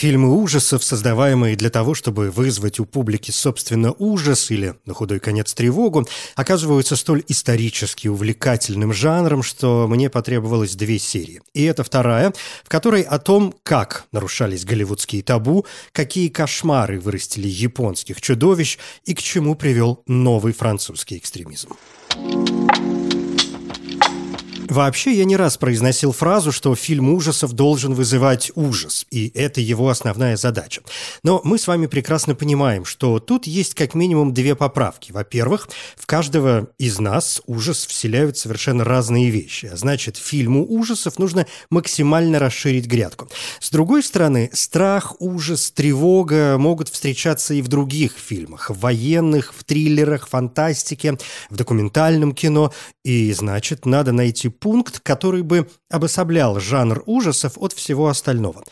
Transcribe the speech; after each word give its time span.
Фильмы 0.00 0.34
ужасов, 0.34 0.82
создаваемые 0.82 1.56
для 1.56 1.68
того, 1.68 1.92
чтобы 1.92 2.30
вызвать 2.30 2.80
у 2.80 2.86
публики, 2.86 3.30
собственно, 3.32 3.92
ужас 3.98 4.50
или, 4.50 4.76
на 4.86 4.94
худой 4.94 5.20
конец, 5.20 5.52
тревогу, 5.52 6.08
оказываются 6.36 6.96
столь 6.96 7.22
исторически 7.28 8.08
увлекательным 8.08 8.94
жанром, 8.94 9.42
что 9.42 9.86
мне 9.86 10.08
потребовалось 10.08 10.74
две 10.74 10.98
серии. 10.98 11.42
И 11.52 11.64
это 11.64 11.84
вторая, 11.84 12.32
в 12.64 12.70
которой 12.70 13.02
о 13.02 13.18
том, 13.18 13.54
как 13.62 14.06
нарушались 14.10 14.64
голливудские 14.64 15.22
табу, 15.22 15.66
какие 15.92 16.28
кошмары 16.28 16.98
вырастили 16.98 17.46
японских 17.46 18.22
чудовищ 18.22 18.78
и 19.04 19.12
к 19.12 19.20
чему 19.20 19.54
привел 19.54 20.02
новый 20.06 20.54
французский 20.54 21.18
экстремизм. 21.18 21.76
Вообще, 24.70 25.12
я 25.14 25.24
не 25.24 25.36
раз 25.36 25.56
произносил 25.56 26.12
фразу, 26.12 26.52
что 26.52 26.76
фильм 26.76 27.12
ужасов 27.12 27.54
должен 27.54 27.92
вызывать 27.92 28.52
ужас, 28.54 29.04
и 29.10 29.32
это 29.34 29.60
его 29.60 29.88
основная 29.88 30.36
задача. 30.36 30.82
Но 31.24 31.40
мы 31.42 31.58
с 31.58 31.66
вами 31.66 31.86
прекрасно 31.86 32.36
понимаем, 32.36 32.84
что 32.84 33.18
тут 33.18 33.48
есть 33.48 33.74
как 33.74 33.94
минимум 33.94 34.32
две 34.32 34.54
поправки. 34.54 35.10
Во-первых, 35.10 35.68
в 35.96 36.06
каждого 36.06 36.68
из 36.78 37.00
нас 37.00 37.42
ужас 37.48 37.84
вселяют 37.84 38.38
совершенно 38.38 38.84
разные 38.84 39.30
вещи, 39.30 39.66
а 39.66 39.76
значит, 39.76 40.16
фильму 40.16 40.64
ужасов 40.64 41.18
нужно 41.18 41.48
максимально 41.68 42.38
расширить 42.38 42.86
грядку. 42.86 43.28
С 43.58 43.70
другой 43.70 44.04
стороны, 44.04 44.50
страх, 44.52 45.16
ужас, 45.18 45.72
тревога 45.72 46.58
могут 46.58 46.88
встречаться 46.88 47.54
и 47.54 47.62
в 47.62 47.66
других 47.66 48.12
фильмах, 48.12 48.70
в 48.70 48.78
военных, 48.78 49.52
в 49.52 49.64
триллерах, 49.64 50.28
фантастике, 50.28 51.18
в 51.50 51.56
документальном 51.56 52.36
кино, 52.36 52.72
и 53.02 53.32
значит, 53.32 53.84
надо 53.84 54.12
найти 54.12 54.48
пункт, 54.60 55.00
который 55.00 55.42
бы 55.42 55.68
обособлял 55.90 56.60
жанр 56.60 57.02
ужасов 57.06 57.54
от 57.56 57.72
всего 57.72 58.08
остального. 58.08 58.64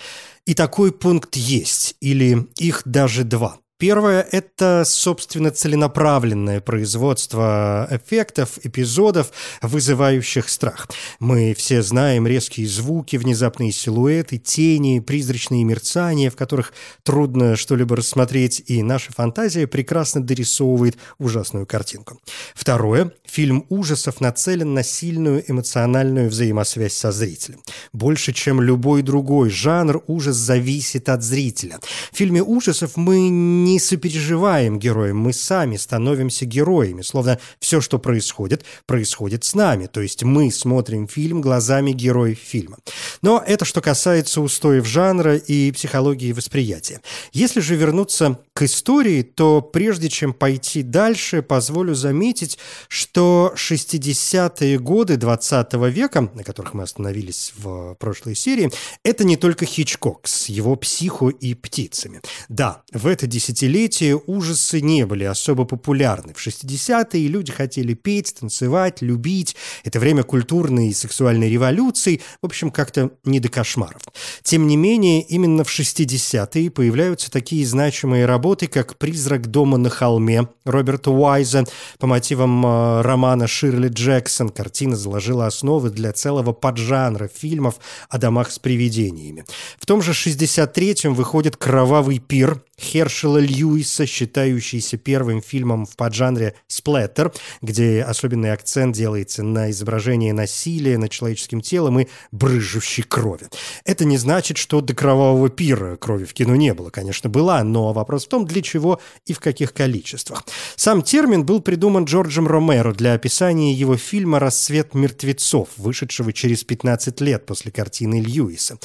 И 0.46 0.54
такой 0.54 0.92
пункт 0.92 1.36
есть, 1.36 1.96
или 2.00 2.46
их 2.56 2.82
даже 2.84 3.24
два– 3.24 3.58
Первое– 3.78 4.26
это, 4.32 4.82
собственно, 4.84 5.52
целенаправленное 5.52 6.60
производство 6.60 7.86
эффектов, 7.92 8.58
эпизодов, 8.64 9.30
вызывающих 9.62 10.48
страх. 10.48 10.88
Мы 11.20 11.54
все 11.56 11.82
знаем 11.82 12.26
резкие 12.26 12.66
звуки, 12.66 13.14
внезапные 13.14 13.70
силуэты, 13.70 14.38
тени, 14.38 14.98
призрачные 14.98 15.62
мерцания, 15.62 16.28
в 16.28 16.34
которых 16.34 16.72
трудно 17.04 17.54
что-либо 17.54 17.94
рассмотреть, 17.94 18.64
и 18.66 18.82
наша 18.82 19.12
фантазия 19.12 19.68
прекрасно 19.68 20.24
дорисовывает 20.24 20.98
ужасную 21.20 21.64
картинку. 21.64 22.20
Второе– 22.56 23.12
фильм 23.24 23.64
ужасов 23.68 24.20
нацелен 24.20 24.74
на 24.74 24.82
сильную 24.82 25.48
эмоциональную 25.48 26.30
взаимосвязь 26.30 26.94
со 26.94 27.12
зрителем. 27.12 27.60
Больше, 27.92 28.32
чем 28.32 28.60
любой 28.60 29.02
другой 29.02 29.50
жанр, 29.50 30.02
ужас 30.08 30.34
зависит 30.34 31.08
от 31.08 31.22
зрителя. 31.22 31.78
В 32.10 32.16
фильме 32.16 32.42
ужасов 32.42 32.96
мы 32.96 33.28
не 33.28 33.67
сопереживаем 33.78 34.78
героям, 34.78 35.18
мы 35.18 35.34
сами 35.34 35.76
становимся 35.76 36.46
героями, 36.46 37.02
словно 37.02 37.38
все, 37.60 37.82
что 37.82 37.98
происходит, 37.98 38.64
происходит 38.86 39.44
с 39.44 39.54
нами, 39.54 39.86
то 39.86 40.00
есть 40.00 40.22
мы 40.22 40.50
смотрим 40.50 41.06
фильм 41.06 41.42
глазами 41.42 41.92
героев 41.92 42.38
фильма. 42.38 42.78
Но 43.20 43.42
это 43.46 43.66
что 43.66 43.82
касается 43.82 44.40
устоев 44.40 44.86
жанра 44.86 45.36
и 45.36 45.70
психологии 45.72 46.32
восприятия. 46.32 47.02
Если 47.32 47.60
же 47.60 47.76
вернуться 47.76 48.38
к 48.54 48.62
истории, 48.62 49.22
то 49.22 49.60
прежде 49.60 50.08
чем 50.08 50.32
пойти 50.32 50.82
дальше, 50.82 51.42
позволю 51.42 51.94
заметить, 51.94 52.58
что 52.88 53.52
60-е 53.54 54.78
годы 54.78 55.16
20 55.16 55.74
века, 55.74 56.30
на 56.34 56.42
которых 56.42 56.74
мы 56.74 56.84
остановились 56.84 57.52
в 57.56 57.94
прошлой 57.96 58.34
серии, 58.34 58.70
это 59.04 59.24
не 59.24 59.36
только 59.36 59.66
Хичкок 59.66 60.26
с 60.26 60.48
его 60.48 60.74
психо 60.76 61.28
и 61.28 61.54
птицами. 61.54 62.22
Да, 62.48 62.82
в 62.92 63.06
это 63.06 63.26
десятилетие 63.26 63.57
десятилетия 63.58 64.14
ужасы 64.14 64.80
не 64.80 65.04
были 65.04 65.24
особо 65.24 65.64
популярны. 65.64 66.32
В 66.32 66.46
60-е 66.46 67.26
люди 67.26 67.50
хотели 67.50 67.94
петь, 67.94 68.34
танцевать, 68.38 69.02
любить. 69.02 69.56
Это 69.82 69.98
время 69.98 70.22
культурной 70.22 70.88
и 70.88 70.94
сексуальной 70.94 71.50
революции. 71.50 72.20
В 72.40 72.46
общем, 72.46 72.70
как-то 72.70 73.10
не 73.24 73.40
до 73.40 73.48
кошмаров. 73.48 74.02
Тем 74.42 74.68
не 74.68 74.76
менее, 74.76 75.22
именно 75.22 75.64
в 75.64 75.68
60-е 75.76 76.70
появляются 76.70 77.32
такие 77.32 77.66
значимые 77.66 78.26
работы, 78.26 78.68
как 78.68 78.96
«Призрак 78.96 79.48
дома 79.48 79.76
на 79.76 79.90
холме» 79.90 80.48
Роберта 80.64 81.10
Уайза 81.10 81.64
по 81.98 82.06
мотивам 82.06 82.64
э, 82.64 83.02
романа 83.02 83.48
Ширли 83.48 83.88
Джексон. 83.88 84.50
Картина 84.50 84.94
заложила 84.94 85.46
основы 85.46 85.90
для 85.90 86.12
целого 86.12 86.52
поджанра 86.52 87.28
фильмов 87.28 87.76
о 88.08 88.18
домах 88.18 88.52
с 88.52 88.58
привидениями. 88.60 89.44
В 89.80 89.86
том 89.86 90.00
же 90.00 90.12
63-м 90.12 91.14
выходит 91.14 91.56
«Кровавый 91.56 92.20
пир» 92.20 92.62
Хершела 92.80 93.38
Льюиса, 93.48 94.06
считающийся 94.06 94.96
первым 94.98 95.42
фильмом 95.42 95.86
в 95.86 95.96
поджанре 95.96 96.54
сплэттер, 96.66 97.32
где 97.62 98.02
особенный 98.02 98.52
акцент 98.52 98.94
делается 98.94 99.42
на 99.42 99.70
изображение 99.70 100.32
насилия 100.32 100.98
над 100.98 101.10
человеческим 101.10 101.60
телом 101.60 102.00
и 102.00 102.08
брыжущей 102.30 103.02
крови. 103.02 103.48
Это 103.84 104.04
не 104.04 104.18
значит, 104.18 104.58
что 104.58 104.80
до 104.80 104.94
кровавого 104.94 105.48
пира 105.48 105.96
крови 105.96 106.24
в 106.24 106.34
кино 106.34 106.56
не 106.56 106.74
было. 106.74 106.90
Конечно, 106.90 107.30
была, 107.30 107.64
но 107.64 107.92
вопрос 107.92 108.26
в 108.26 108.28
том, 108.28 108.46
для 108.46 108.62
чего 108.62 109.00
и 109.26 109.32
в 109.32 109.40
каких 109.40 109.72
количествах. 109.72 110.44
Сам 110.76 111.02
термин 111.02 111.44
был 111.44 111.60
придуман 111.60 112.04
Джорджем 112.04 112.46
Ромеро 112.46 112.92
для 112.92 113.14
описания 113.14 113.72
его 113.72 113.96
фильма 113.96 114.38
«Рассвет 114.38 114.94
мертвецов», 114.94 115.68
вышедшего 115.76 116.32
через 116.32 116.64
15 116.64 117.20
лет 117.20 117.46
после 117.46 117.72
картины 117.72 118.20
Льюиса. 118.20 118.78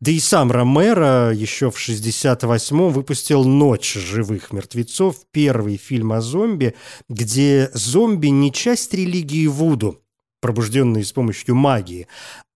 Да 0.00 0.12
и 0.12 0.20
сам 0.20 0.52
Ромеро 0.52 1.32
еще 1.32 1.70
в 1.70 1.76
68-м 1.76 2.90
выпустил 2.90 3.44
«Ночь 3.44 3.94
живых 3.94 4.52
мертвецов», 4.52 5.16
первый 5.32 5.76
фильм 5.76 6.12
о 6.12 6.20
зомби, 6.20 6.76
где 7.08 7.70
зомби 7.74 8.28
не 8.28 8.52
часть 8.52 8.94
религии 8.94 9.48
Вуду, 9.48 10.00
пробужденные 10.40 11.04
с 11.04 11.12
помощью 11.12 11.56
магии, 11.56 12.06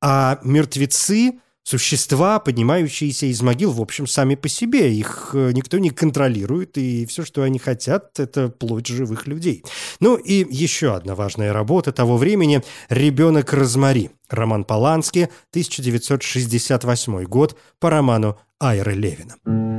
а 0.00 0.38
мертвецы– 0.44 1.40
существа, 1.62 2.38
поднимающиеся 2.38 3.26
из 3.26 3.40
могил, 3.42 3.72
в 3.72 3.80
общем, 3.80 4.06
сами 4.06 4.34
по 4.34 4.48
себе. 4.48 4.94
Их 4.94 5.30
э, 5.34 5.52
никто 5.52 5.78
не 5.78 5.90
контролирует, 5.90 6.78
и 6.78 7.06
все, 7.06 7.24
что 7.24 7.42
они 7.42 7.58
хотят, 7.58 8.18
это 8.18 8.48
плоть 8.48 8.86
живых 8.86 9.26
людей. 9.26 9.64
Ну 10.00 10.16
и 10.16 10.46
еще 10.50 10.94
одна 10.94 11.14
важная 11.14 11.52
работа 11.52 11.92
того 11.92 12.16
времени 12.16 12.62
«Ребенок 12.88 13.52
Розмари». 13.52 14.10
Роман 14.28 14.64
Полански, 14.64 15.28
1968 15.50 17.24
год, 17.24 17.56
по 17.78 17.90
роману 17.90 18.38
Айры 18.58 18.94
Левина. 18.94 19.71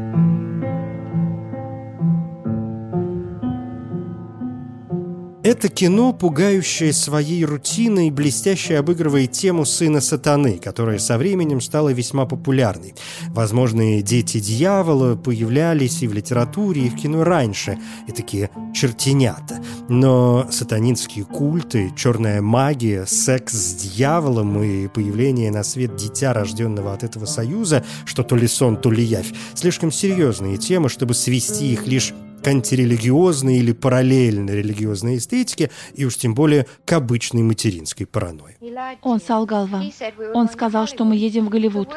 Это 5.44 5.68
кино, 5.68 6.14
пугающее 6.14 6.94
своей 6.94 7.44
рутиной, 7.44 8.12
блестяще 8.12 8.78
обыгрывает 8.78 9.34
тему 9.34 9.66
сына 9.66 10.00
сатаны, 10.00 10.58
которая 10.58 11.00
со 11.00 11.18
временем 11.18 11.60
стала 11.60 11.90
весьма 11.90 12.26
популярной. 12.26 12.96
Возможные 13.28 14.02
дети 14.02 14.40
дьявола 14.40 15.18
появлялись 15.18 16.02
и 16.02 16.08
в 16.08 16.14
литературе, 16.14 16.84
и 16.84 16.90
в 16.90 16.96
кино 16.96 17.26
раньше, 17.26 17.78
и 18.08 18.14
такие 18.14 18.52
чертенята. 18.74 19.62
Но 19.90 20.48
сатанинские 20.50 21.26
культы, 21.26 21.92
черная 21.94 22.42
магия, 22.42 23.06
секс 23.06 23.54
с 23.54 23.74
дьяволом 23.74 24.64
и 24.64 24.88
появление 24.88 25.52
на 25.52 25.64
свет 25.64 25.98
дитя, 25.98 26.32
рожденного 26.32 26.94
от 26.94 27.04
этого 27.04 27.26
союза, 27.26 27.84
что 28.06 28.24
то 28.24 28.38
ли 28.38 28.48
сон, 28.48 28.78
то 28.78 28.90
ли 28.90 29.04
явь, 29.04 29.34
слишком 29.56 29.92
серьезные 29.92 30.56
темы, 30.56 30.88
чтобы 30.88 31.14
свести 31.14 31.74
их 31.74 31.86
лишь 31.86 32.14
к 32.44 32.48
антирелигиозной 32.48 33.58
или 33.58 33.72
параллельной 33.72 34.58
религиозной 34.58 35.18
эстетике, 35.18 35.72
и 35.96 36.06
уж 36.06 36.18
тем 36.18 36.36
более 36.36 36.68
к 36.86 36.94
обычной 36.94 37.42
материнской 37.42 38.06
паранойи. 38.06 38.58
Он 39.02 39.20
солгал 39.22 39.66
вам. 39.66 39.90
Он 40.34 40.50
сказал, 40.50 40.88
что 40.88 41.06
мы 41.06 41.16
едем 41.16 41.46
в 41.46 41.50
Голливуд. 41.50 41.90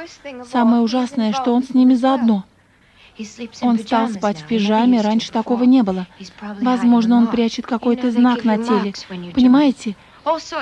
Самое 0.50 0.82
ужасное, 0.82 1.32
что 1.32 1.54
он 1.54 1.62
с 1.62 1.70
ними 1.70 1.94
заодно. 1.94 2.44
Он 3.62 3.78
стал 3.78 4.10
спать 4.10 4.38
в 4.40 4.46
пижаме, 4.46 5.00
раньше 5.00 5.32
такого 5.32 5.64
не 5.64 5.82
было. 5.82 6.06
Возможно, 6.60 7.16
он 7.16 7.28
прячет 7.28 7.66
какой-то 7.66 8.10
знак 8.10 8.44
на 8.44 8.58
теле. 8.58 8.92
Понимаете? 9.34 9.96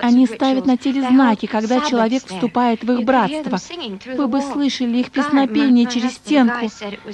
Они 0.03 0.27
ставят 0.27 0.67
на 0.67 0.77
теле 0.77 1.03
знаки, 1.03 1.47
когда 1.47 1.81
человек 1.81 2.25
вступает 2.27 2.85
в 2.85 2.93
их 2.93 3.05
братство. 3.05 3.59
Вы 4.17 4.29
бы 4.29 4.43
слышали 4.43 4.99
их 4.99 5.11
песнопение 5.11 5.87
через 5.87 6.13
стенку. 6.13 6.71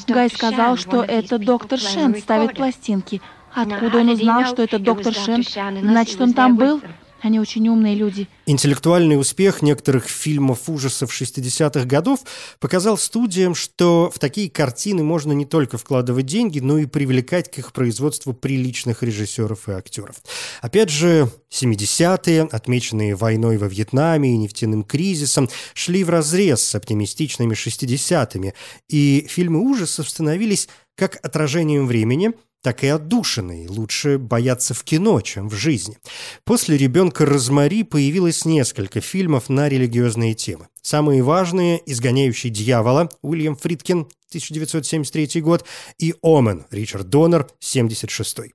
Гай 0.09 0.29
сказал, 0.31 0.77
что 0.77 1.03
это 1.03 1.39
доктор 1.39 1.79
Шен 1.79 2.17
ставит 2.17 2.57
пластинки. 2.57 3.21
Откуда 3.53 3.99
он 3.99 4.11
узнал, 4.11 4.45
что 4.47 4.63
это 4.63 4.79
доктор 4.79 5.15
Шен? 5.15 5.43
Значит, 5.83 6.21
он 6.21 6.33
там 6.33 6.57
был? 6.57 6.81
Они 7.23 7.39
очень 7.39 7.69
умные 7.69 7.95
люди. 7.95 8.29
Интеллектуальный 8.47 9.19
успех 9.19 9.63
некоторых 9.63 10.09
фильмов 10.09 10.69
ужасов 10.69 11.11
60-х 11.13 11.85
годов 11.85 12.21
показал 12.59 12.97
студиям, 12.97 13.55
что 13.55 14.11
в 14.15 14.19
такие 14.19 14.51
картины 14.51 15.03
можно 15.03 15.33
не 15.33 15.45
только 15.45 15.77
вкладывать 15.77 16.27
деньги, 16.27 16.61
но 16.61 16.79
и 16.79 16.87
привлекать 16.87 17.51
к 17.51 17.59
их 17.59 17.73
производству 17.73 18.33
приличных 18.33 19.03
режиссеров 19.03 19.69
и 19.69 19.73
актеров. 19.73 20.17
Опять 20.63 20.89
же, 20.89 21.31
70-е, 21.51 22.43
отмеченные 22.43 23.15
войной 23.15 23.59
во 23.59 23.69
Вьетнаме 23.69 24.35
и 24.35 24.39
нефтяным 24.39 24.83
кризисом, 24.83 25.51
шли 25.75 26.05
в 26.05 26.11
разрез 26.11 26.63
с 26.63 26.75
оптимистичными 26.75 27.55
60-ми, 27.55 28.55
и 28.89 29.27
фильмы 29.29 29.61
ужасов 29.61 30.09
становились 30.09 30.69
как 30.97 31.19
отражением 31.23 31.87
времени– 31.87 32.33
так 32.63 32.85
и 32.85 32.89
отдушиной. 32.89 33.67
Лучше 33.67 34.19
бояться 34.19 34.75
в 34.75 34.85
кино, 34.85 35.21
чем 35.21 35.49
в 35.49 35.55
жизни. 35.55 35.99
После 36.45 36.77
«Ребенка 36.77 37.25
Розмари» 37.25 37.83
появилось 37.83 38.45
несколько 38.45 39.01
фильмов 39.01 39.49
на 39.49 39.69
религиозные 39.69 40.35
темы. 40.35 40.69
Самые 40.83 41.23
важные 41.23 41.81
«Изгоняющий 41.87 42.51
дьявола» 42.51 43.11
Уильям 43.23 43.57
Фридкин 43.57 44.07
1973 44.31 45.41
год, 45.41 45.65
и 45.99 46.15
«Омен» 46.23 46.65
Ричард 46.71 47.09
Доннер, 47.09 47.49
76 47.59 48.53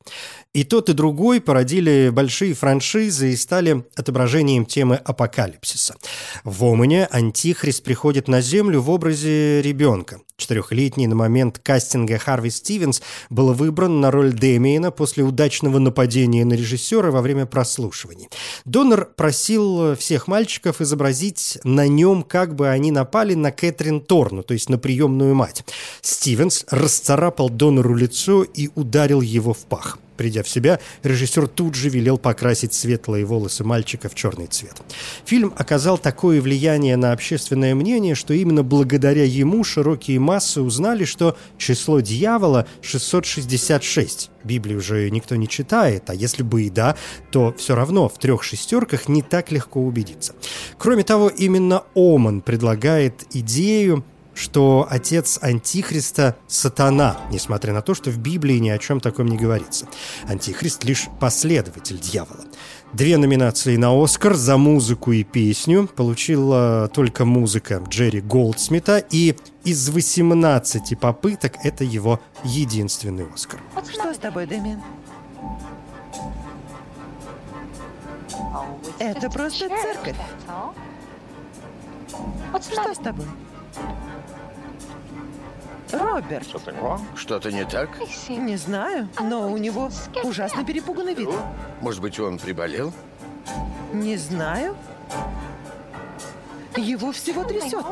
И 0.53 0.63
тот, 0.63 0.89
и 0.89 0.93
другой 0.93 1.41
породили 1.41 2.09
большие 2.13 2.53
франшизы 2.53 3.33
и 3.33 3.35
стали 3.35 3.83
отображением 3.95 4.65
темы 4.65 4.95
апокалипсиса. 4.95 5.95
В 6.45 6.63
«Омене» 6.63 7.07
Антихрист 7.07 7.83
приходит 7.83 8.29
на 8.29 8.39
Землю 8.39 8.79
в 8.79 8.89
образе 8.89 9.61
ребенка. 9.61 10.21
Четырехлетний 10.37 11.07
на 11.07 11.15
момент 11.15 11.59
кастинга 11.59 12.17
Харви 12.17 12.49
Стивенс 12.49 13.01
был 13.29 13.53
выбран 13.53 14.01
на 14.01 14.11
роль 14.11 14.33
Дэмиена 14.33 14.91
после 14.91 15.23
удачного 15.23 15.79
нападения 15.79 16.43
на 16.43 16.53
режиссера 16.53 17.09
во 17.11 17.21
время 17.21 17.45
прослушиваний. 17.45 18.29
Доннер 18.65 19.05
просил 19.15 19.95
всех 19.95 20.27
мальчиков 20.27 20.81
изобразить 20.81 21.57
на 21.63 21.87
нем, 21.87 22.14
как 22.23 22.55
бы 22.55 22.69
они 22.69 22.91
напали 22.91 23.33
на 23.33 23.51
Кэтрин 23.51 24.01
Торну, 24.01 24.43
то 24.43 24.53
есть 24.53 24.69
на 24.69 24.77
приемную 24.77 25.35
мать. 25.35 25.63
Стивенс 26.01 26.65
расцарапал 26.69 27.49
донору 27.49 27.95
лицо 27.95 28.43
и 28.43 28.69
ударил 28.75 29.21
его 29.21 29.53
в 29.53 29.65
пах. 29.65 29.99
Придя 30.17 30.43
в 30.43 30.49
себя, 30.49 30.79
режиссер 31.03 31.47
тут 31.47 31.75
же 31.75 31.89
велел 31.89 32.17
покрасить 32.17 32.73
светлые 32.73 33.25
волосы 33.25 33.63
мальчика 33.63 34.09
в 34.09 34.15
черный 34.15 34.47
цвет. 34.47 34.81
Фильм 35.25 35.53
оказал 35.57 35.97
такое 35.97 36.41
влияние 36.41 36.95
на 36.95 37.11
общественное 37.11 37.75
мнение, 37.75 38.15
что 38.15 38.33
именно 38.33 38.63
благодаря 38.63 39.25
ему 39.25 39.63
широкие 39.63 40.19
массы 40.19 40.61
узнали, 40.61 41.05
что 41.05 41.37
число 41.57 41.99
дьявола 41.99 42.67
666. 42.81 44.31
Библию 44.43 44.79
же 44.79 45.09
никто 45.09 45.35
не 45.35 45.47
читает, 45.47 46.09
а 46.09 46.13
если 46.13 46.43
бы 46.43 46.63
и 46.63 46.69
да, 46.69 46.95
то 47.31 47.53
все 47.57 47.75
равно 47.75 48.07
в 48.07 48.17
трех 48.19 48.43
шестерках 48.43 49.07
не 49.09 49.21
так 49.21 49.51
легко 49.51 49.81
убедиться. 49.81 50.33
Кроме 50.77 51.03
того, 51.03 51.29
именно 51.29 51.83
Оман 51.95 52.41
предлагает 52.41 53.25
идею 53.33 54.05
что 54.35 54.85
отец 54.89 55.39
Антихриста– 55.41 56.35
сатана, 56.47 57.17
несмотря 57.31 57.73
на 57.73 57.81
то, 57.81 57.95
что 57.95 58.11
в 58.11 58.19
Библии 58.19 58.57
ни 58.57 58.69
о 58.69 58.77
чем 58.77 58.99
таком 58.99 59.27
не 59.27 59.37
говорится. 59.37 59.87
Антихрист– 60.27 60.83
лишь 60.85 61.07
последователь 61.19 61.99
дьявола. 61.99 62.43
Две 62.93 63.17
номинации 63.17 63.75
на 63.77 63.91
«Оскар» 64.01 64.35
за 64.35 64.57
музыку 64.57 65.11
и 65.11 65.23
песню 65.23 65.87
получила 65.87 66.89
только 66.93 67.25
музыка 67.25 67.81
Джерри 67.89 68.21
Голдсмита, 68.21 68.97
и 69.09 69.35
из 69.63 69.89
18 69.89 70.99
попыток 70.99 71.53
это 71.63 71.83
его 71.83 72.19
единственный 72.43 73.25
«Оскар». 73.33 73.59
Что 73.89 74.13
с 74.13 74.17
тобой, 74.17 74.45
Дэмин? 74.45 74.81
Это 78.99 79.29
просто 79.29 79.67
церковь. 79.69 80.15
Что 82.61 82.93
с 82.93 82.97
тобой? 82.97 83.25
Роберт. 85.91 86.47
Что-то 87.15 87.51
не 87.51 87.65
так? 87.65 87.89
Не 88.29 88.57
знаю, 88.57 89.07
но 89.21 89.51
у 89.51 89.57
него 89.57 89.89
ужасно 90.23 90.65
перепуганный 90.65 91.13
вид. 91.13 91.29
Может 91.81 92.01
быть, 92.01 92.19
он 92.19 92.37
приболел? 92.39 92.93
Не 93.93 94.17
знаю. 94.17 94.75
Его 96.77 97.11
всего 97.11 97.43
трясет. 97.43 97.85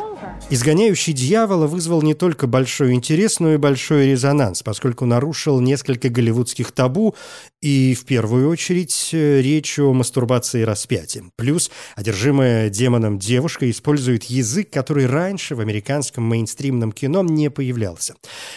«Изгоняющий 0.49 1.13
дьявола» 1.13 1.67
вызвал 1.67 2.01
не 2.01 2.13
только 2.13 2.47
большой 2.47 2.93
интерес, 2.93 3.39
но 3.39 3.53
и 3.53 3.57
большой 3.57 4.07
резонанс, 4.07 4.61
поскольку 4.61 5.05
нарушил 5.05 5.59
несколько 5.61 6.09
голливудских 6.09 6.71
табу 6.71 7.15
и, 7.61 7.95
в 7.95 8.05
первую 8.05 8.49
очередь, 8.49 9.09
речь 9.13 9.79
о 9.79 9.93
мастурбации 9.93 10.61
и 10.61 10.65
распятии. 10.65 11.23
Плюс 11.37 11.71
одержимая 11.95 12.69
демоном 12.69 13.19
девушка 13.19 13.69
использует 13.69 14.25
язык, 14.25 14.69
который 14.69 15.05
раньше 15.05 15.55
в 15.55 15.61
американском 15.61 16.25
мейнстримном 16.25 16.91
кино 16.91 17.23
не 17.23 17.49
появлялся. 17.49 18.15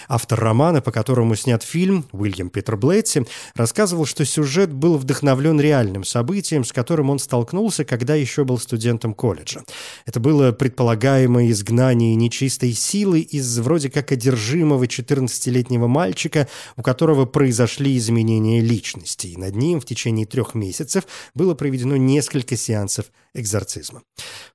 Автор 0.08 0.40
романа, 0.40 0.80
по 0.82 0.90
которому 0.90 1.36
снят 1.36 1.62
фильм, 1.62 2.04
Уильям 2.12 2.50
Питер 2.50 2.76
Блэдси, 2.76 3.26
рассказывал, 3.54 4.06
что 4.06 4.24
сюжет 4.24 4.72
был 4.72 4.98
вдохновлен 4.98 5.60
реальным 5.60 6.04
событием, 6.04 6.64
с 6.64 6.72
которым 6.72 7.10
он 7.10 7.18
столкнулся, 7.18 7.84
когда 7.84 8.14
еще 8.14 8.44
был 8.44 8.58
студентом 8.58 9.14
колледжа. 9.14 9.62
Это 10.04 10.20
было 10.26 10.50
предполагаемое 10.50 11.52
изгнание 11.52 12.16
нечистой 12.16 12.72
силы 12.72 13.20
из 13.20 13.60
вроде 13.60 13.90
как 13.90 14.10
одержимого 14.10 14.82
14-летнего 14.82 15.86
мальчика, 15.86 16.48
у 16.76 16.82
которого 16.82 17.26
произошли 17.26 17.96
изменения 17.96 18.60
личности, 18.60 19.28
и 19.28 19.36
над 19.36 19.54
ним 19.54 19.80
в 19.80 19.84
течение 19.84 20.26
трех 20.26 20.56
месяцев 20.56 21.04
было 21.36 21.54
проведено 21.54 21.96
несколько 21.96 22.56
сеансов 22.56 23.06
экзорцизма. 23.34 24.02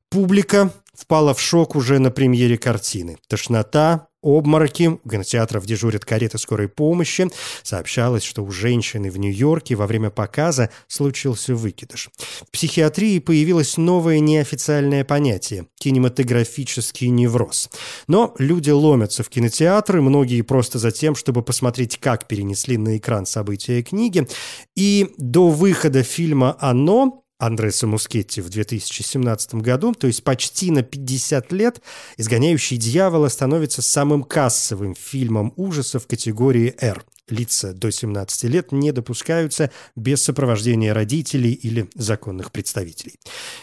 Публика 0.09 0.73
впала 1.01 1.33
в 1.33 1.41
шок 1.41 1.75
уже 1.75 1.99
на 1.99 2.11
премьере 2.11 2.57
картины. 2.57 3.17
Тошнота, 3.27 4.07
обмороки, 4.21 4.99
в 5.03 5.09
кинотеатрах 5.09 5.65
дежурят 5.65 6.05
кареты 6.05 6.37
скорой 6.37 6.69
помощи. 6.69 7.27
Сообщалось, 7.63 8.23
что 8.23 8.43
у 8.43 8.51
женщины 8.51 9.09
в 9.09 9.17
Нью-Йорке 9.17 9.75
во 9.75 9.87
время 9.87 10.11
показа 10.11 10.69
случился 10.87 11.55
выкидыш. 11.55 12.09
В 12.47 12.51
психиатрии 12.51 13.17
появилось 13.17 13.77
новое 13.77 14.19
неофициальное 14.19 15.03
понятие– 15.03 15.65
кинематографический 15.79 17.07
невроз. 17.07 17.69
Но 18.07 18.35
люди 18.37 18.69
ломятся 18.69 19.23
в 19.23 19.29
кинотеатры, 19.29 20.01
многие 20.01 20.43
просто 20.43 20.77
за 20.77 20.91
тем, 20.91 21.15
чтобы 21.15 21.41
посмотреть, 21.41 21.97
как 21.97 22.27
перенесли 22.27 22.77
на 22.77 22.97
экран 22.97 23.25
события 23.25 23.81
книги. 23.81 24.27
И 24.75 25.13
до 25.17 25.49
выхода 25.49 26.03
фильма 26.03 26.55
«Оно» 26.59 27.20
Андреса 27.41 27.87
Мускетти 27.87 28.39
в 28.39 28.49
2017 28.49 29.55
году, 29.55 29.93
то 29.93 30.05
есть 30.05 30.23
почти 30.23 30.69
на 30.69 30.83
50 30.83 31.51
лет, 31.51 31.81
«Изгоняющий 32.17 32.77
дьявола» 32.77 33.29
становится 33.29 33.81
самым 33.81 34.23
кассовым 34.23 34.95
фильмом 34.95 35.51
ужасов 35.55 36.05
категории 36.05 36.75
«Р». 36.79 37.03
Лица 37.31 37.73
до 37.73 37.91
17 37.91 38.43
лет 38.43 38.71
не 38.71 38.91
допускаются 38.91 39.71
без 39.95 40.21
сопровождения 40.23 40.93
родителей 40.93 41.53
или 41.53 41.89
законных 41.95 42.51
представителей. 42.51 43.15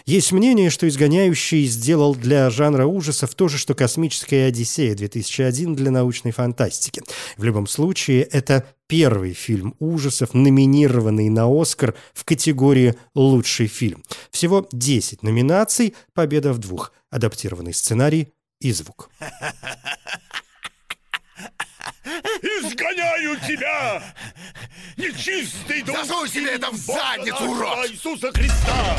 Есть 0.07 0.33
мнение, 0.33 0.71
что 0.71 0.89
«Изгоняющий» 0.89 1.67
сделал 1.67 2.15
для 2.15 2.49
жанра 2.51 2.87
ужасов 2.87 3.35
то 3.35 3.49
же, 3.49 3.59
что 3.59 3.75
«Космическая 3.75 4.47
Одиссея» 4.47 4.95
2001 4.95 5.75
для 5.75 5.91
научной 5.91 6.33
фантастики. 6.33 7.03
В 7.37 7.45
любом 7.45 7.67
случае, 7.67 8.23
это 8.23 8.67
первый 8.87 9.35
фильм 9.35 9.75
ужасов, 9.79 10.35
номинированный 10.35 11.29
на 11.29 11.47
«Оскар» 11.49 11.95
в 12.15 12.25
категории 12.25 12.95
«Лучший 13.15 13.67
фильм». 13.67 14.03
Всего 14.31 14.67
10 14.73 15.23
номинаций, 15.23 15.95
победа 16.15 16.53
в 16.53 16.59
двух. 16.59 16.93
Адаптированный 17.11 17.75
сценарий 17.75 18.33
и 18.61 18.73
звук. 18.73 19.11
Изгоняю 22.69 23.37
тебя! 23.41 24.03
Нечистый 24.97 25.83
дух! 25.83 26.05
Засунь 26.05 26.29
себе 26.29 26.51
это 26.53 26.71
в 26.71 26.77
задницу, 26.77 27.45
урод! 27.45 27.91
Иисуса 27.91 28.31
Христа! 28.33 28.97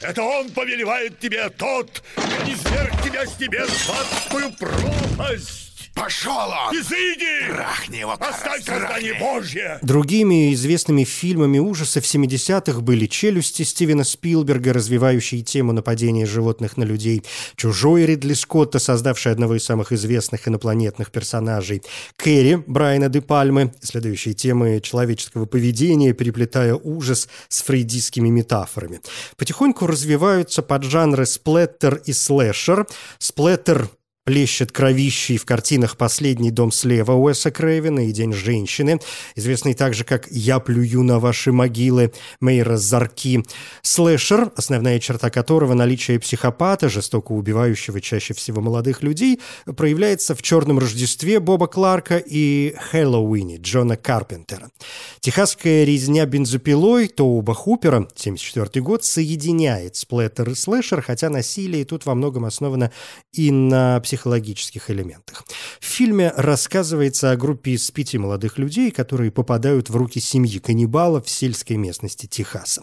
Это 0.00 0.22
Он 0.22 0.50
повелевает 0.50 1.18
тебе, 1.18 1.48
тот, 1.50 2.02
кто 2.14 2.44
не 2.44 2.54
сверг 2.54 3.02
тебя 3.02 3.26
с 3.26 3.38
небес 3.40 3.68
в 3.68 3.90
адскую 3.90 4.52
пропасть! 4.52 5.67
Пошел 5.98 6.30
он! 6.30 6.74
Изыди! 6.76 7.48
Трахни 7.48 7.96
его, 7.96 8.12
Оставь 8.12 8.64
создание 8.64 9.14
Божье! 9.14 9.78
Другими 9.82 10.54
известными 10.54 11.04
фильмами 11.04 11.58
ужасов 11.58 12.04
70-х 12.04 12.80
были 12.80 13.06
«Челюсти» 13.06 13.62
Стивена 13.62 14.04
Спилберга, 14.04 14.72
развивающие 14.72 15.42
тему 15.42 15.72
нападения 15.72 16.24
животных 16.24 16.76
на 16.76 16.84
людей, 16.84 17.24
«Чужой» 17.56 18.06
Ридли 18.06 18.34
Скотта, 18.34 18.78
создавший 18.78 19.32
одного 19.32 19.56
из 19.56 19.64
самых 19.64 19.92
известных 19.92 20.46
инопланетных 20.46 21.10
персонажей, 21.10 21.82
«Кэрри» 22.16 22.62
Брайана 22.66 23.08
де 23.08 23.20
Пальмы, 23.20 23.74
исследующие 23.82 24.34
темы 24.34 24.80
человеческого 24.80 25.46
поведения, 25.46 26.12
переплетая 26.12 26.74
ужас 26.74 27.28
с 27.48 27.62
фрейдистскими 27.62 28.28
метафорами. 28.28 29.00
Потихоньку 29.36 29.86
развиваются 29.86 30.62
поджанры 30.62 31.26
сплеттер 31.26 32.00
и 32.04 32.12
слэшер. 32.12 32.86
Сплеттер 33.18 33.88
плещет 34.28 34.72
кровищей 34.72 35.38
в 35.38 35.46
картинах 35.46 35.96
«Последний 35.96 36.50
дом 36.50 36.70
слева» 36.70 37.12
Уэса 37.12 37.50
Крейвена 37.50 38.08
и 38.08 38.12
«День 38.12 38.34
женщины», 38.34 39.00
известный 39.36 39.72
также 39.72 40.04
как 40.04 40.28
«Я 40.30 40.58
плюю 40.58 41.02
на 41.02 41.18
ваши 41.18 41.50
могилы» 41.50 42.12
Мейра 42.38 42.76
Зарки. 42.76 43.42
Слэшер, 43.80 44.52
основная 44.54 44.98
черта 44.98 45.30
которого 45.30 45.72
наличие 45.72 46.20
психопата, 46.20 46.90
жестоко 46.90 47.32
убивающего 47.32 48.02
чаще 48.02 48.34
всего 48.34 48.60
молодых 48.60 49.02
людей, 49.02 49.40
проявляется 49.64 50.34
в 50.34 50.42
«Черном 50.42 50.78
Рождестве» 50.78 51.40
Боба 51.40 51.66
Кларка 51.66 52.18
и 52.18 52.74
«Хэллоуине» 52.90 53.56
Джона 53.56 53.96
Карпентера. 53.96 54.68
Техасская 55.20 55.84
резня 55.84 56.26
бензопилой 56.26 57.08
Тоуба 57.08 57.54
Хупера, 57.54 57.96
1974 57.96 58.84
год, 58.84 59.04
соединяет 59.04 59.96
сплэттер 59.96 60.50
и 60.50 60.54
слэшер, 60.54 61.00
хотя 61.00 61.30
насилие 61.30 61.86
тут 61.86 62.04
во 62.04 62.14
многом 62.14 62.44
основано 62.44 62.92
и 63.32 63.50
на 63.50 64.00
психологии 64.00 64.17
психологических 64.18 64.90
элементах. 64.90 65.44
В 65.80 65.84
фильме 65.84 66.32
рассказывается 66.36 67.30
о 67.30 67.36
группе 67.36 67.72
из 67.72 67.88
пяти 67.92 68.18
молодых 68.18 68.58
людей, 68.58 68.90
которые 68.90 69.30
попадают 69.30 69.90
в 69.90 69.96
руки 69.96 70.18
семьи 70.18 70.58
каннибалов 70.58 71.26
в 71.26 71.30
сельской 71.30 71.76
местности 71.76 72.26
Техаса. 72.26 72.82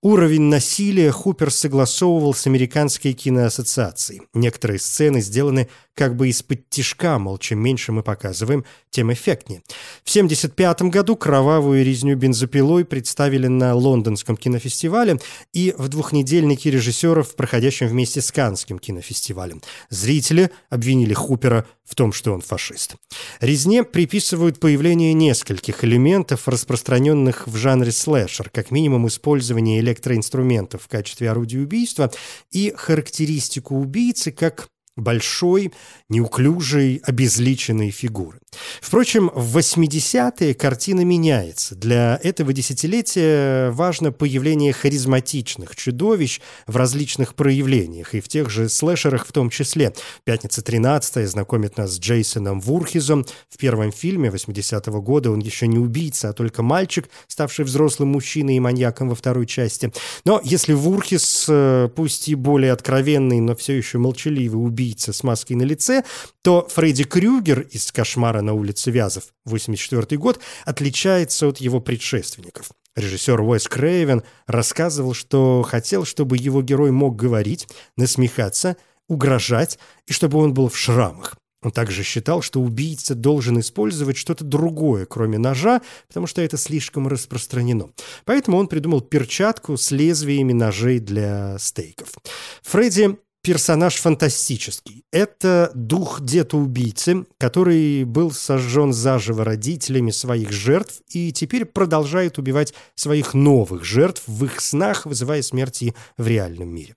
Уровень 0.00 0.42
насилия 0.42 1.10
Хупер 1.10 1.50
согласовывал 1.50 2.32
с 2.32 2.46
Американской 2.46 3.12
киноассоциацией. 3.12 4.22
Некоторые 4.32 4.78
сцены 4.78 5.20
сделаны 5.20 5.68
как 6.00 6.16
бы 6.16 6.30
из-под 6.30 6.70
тишка, 6.70 7.18
мол, 7.18 7.36
чем 7.36 7.58
меньше 7.58 7.92
мы 7.92 8.02
показываем, 8.02 8.64
тем 8.88 9.12
эффектнее. 9.12 9.60
В 10.02 10.08
1975 10.08 10.82
году 10.90 11.14
кровавую 11.14 11.84
резню 11.84 12.16
бензопилой 12.16 12.86
представили 12.86 13.48
на 13.48 13.74
Лондонском 13.74 14.38
кинофестивале 14.38 15.20
и 15.52 15.74
в 15.76 15.88
двухнедельнике 15.88 16.70
режиссеров, 16.70 17.36
проходящем 17.36 17.88
вместе 17.88 18.22
с 18.22 18.32
Каннским 18.32 18.78
кинофестивалем. 18.78 19.60
Зрители 19.90 20.50
обвинили 20.70 21.12
Хупера 21.12 21.66
в 21.84 21.94
том, 21.94 22.14
что 22.14 22.32
он 22.32 22.40
фашист. 22.40 22.96
Резне 23.40 23.84
приписывают 23.84 24.58
появление 24.58 25.12
нескольких 25.12 25.84
элементов, 25.84 26.48
распространенных 26.48 27.46
в 27.46 27.56
жанре 27.56 27.92
слэшер, 27.92 28.48
как 28.48 28.70
минимум 28.70 29.06
использование 29.08 29.80
электроинструментов 29.80 30.84
в 30.84 30.88
качестве 30.88 31.30
орудия 31.30 31.58
убийства 31.58 32.10
и 32.50 32.72
характеристику 32.74 33.74
убийцы 33.74 34.32
как 34.32 34.69
большой, 34.96 35.72
неуклюжей, 36.08 37.00
обезличенной 37.04 37.90
фигуры. 37.90 38.38
Впрочем, 38.80 39.30
в 39.34 39.56
80-е 39.56 40.54
картина 40.54 41.02
меняется. 41.02 41.76
Для 41.76 42.18
этого 42.22 42.52
десятилетия 42.52 43.70
важно 43.70 44.10
появление 44.10 44.72
харизматичных 44.72 45.76
чудовищ 45.76 46.40
в 46.66 46.76
различных 46.76 47.34
проявлениях, 47.34 48.14
и 48.14 48.20
в 48.20 48.28
тех 48.28 48.50
же 48.50 48.68
слэшерах 48.68 49.26
в 49.26 49.32
том 49.32 49.50
числе. 49.50 49.94
«Пятница 50.24 50.62
13 50.62 51.28
знакомит 51.28 51.76
нас 51.76 51.92
с 51.92 52.00
Джейсоном 52.00 52.60
Вурхизом. 52.60 53.24
В 53.48 53.56
первом 53.56 53.92
фильме 53.92 54.30
80-го 54.30 55.00
года 55.00 55.30
он 55.30 55.38
еще 55.38 55.68
не 55.68 55.78
убийца, 55.78 56.30
а 56.30 56.32
только 56.32 56.62
мальчик, 56.62 57.08
ставший 57.28 57.64
взрослым 57.64 58.10
мужчиной 58.10 58.56
и 58.56 58.60
маньяком 58.60 59.08
во 59.08 59.14
второй 59.14 59.46
части. 59.46 59.92
Но 60.24 60.40
если 60.42 60.72
Вурхиз, 60.72 61.46
э, 61.48 61.88
пусть 61.94 62.28
и 62.28 62.34
более 62.34 62.72
откровенный, 62.72 63.40
но 63.40 63.54
все 63.54 63.76
еще 63.76 63.98
молчаливый 63.98 64.60
убийца 64.62 64.79
с 65.12 65.22
маской 65.22 65.54
на 65.54 65.62
лице, 65.62 66.04
то 66.42 66.66
Фредди 66.70 67.04
Крюгер 67.04 67.60
из 67.60 67.92
«Кошмара 67.92 68.40
на 68.40 68.54
улице 68.54 68.90
Вязов» 68.90 69.24
84 69.44 70.16
год 70.18 70.40
отличается 70.64 71.48
от 71.48 71.58
его 71.58 71.80
предшественников. 71.80 72.70
Режиссер 72.96 73.40
Уэс 73.40 73.68
Крейвен 73.68 74.22
рассказывал, 74.46 75.14
что 75.14 75.62
хотел, 75.62 76.04
чтобы 76.04 76.36
его 76.36 76.62
герой 76.62 76.90
мог 76.90 77.16
говорить, 77.16 77.68
насмехаться, 77.96 78.76
угрожать 79.08 79.78
и 80.06 80.12
чтобы 80.12 80.38
он 80.38 80.54
был 80.54 80.68
в 80.68 80.76
шрамах. 80.76 81.36
Он 81.62 81.72
также 81.72 82.02
считал, 82.02 82.40
что 82.40 82.60
убийца 82.60 83.14
должен 83.14 83.60
использовать 83.60 84.16
что-то 84.16 84.44
другое, 84.44 85.04
кроме 85.04 85.36
ножа, 85.36 85.82
потому 86.08 86.26
что 86.26 86.40
это 86.40 86.56
слишком 86.56 87.06
распространено. 87.06 87.90
Поэтому 88.24 88.56
он 88.56 88.66
придумал 88.66 89.02
перчатку 89.02 89.76
с 89.76 89.90
лезвиями 89.90 90.54
ножей 90.54 91.00
для 91.00 91.58
стейков. 91.58 92.14
Фредди 92.62 93.18
персонаж 93.42 93.96
фантастический. 93.96 95.04
Это 95.12 95.70
дух 95.74 96.20
деда-убийцы, 96.20 97.26
который 97.38 98.04
был 98.04 98.32
сожжен 98.32 98.92
заживо 98.92 99.44
родителями 99.44 100.10
своих 100.10 100.52
жертв 100.52 101.00
и 101.08 101.32
теперь 101.32 101.64
продолжает 101.64 102.38
убивать 102.38 102.74
своих 102.94 103.34
новых 103.34 103.84
жертв 103.84 104.22
в 104.26 104.44
их 104.44 104.60
снах, 104.60 105.06
вызывая 105.06 105.42
смерти 105.42 105.94
в 106.16 106.26
реальном 106.26 106.68
мире. 106.68 106.94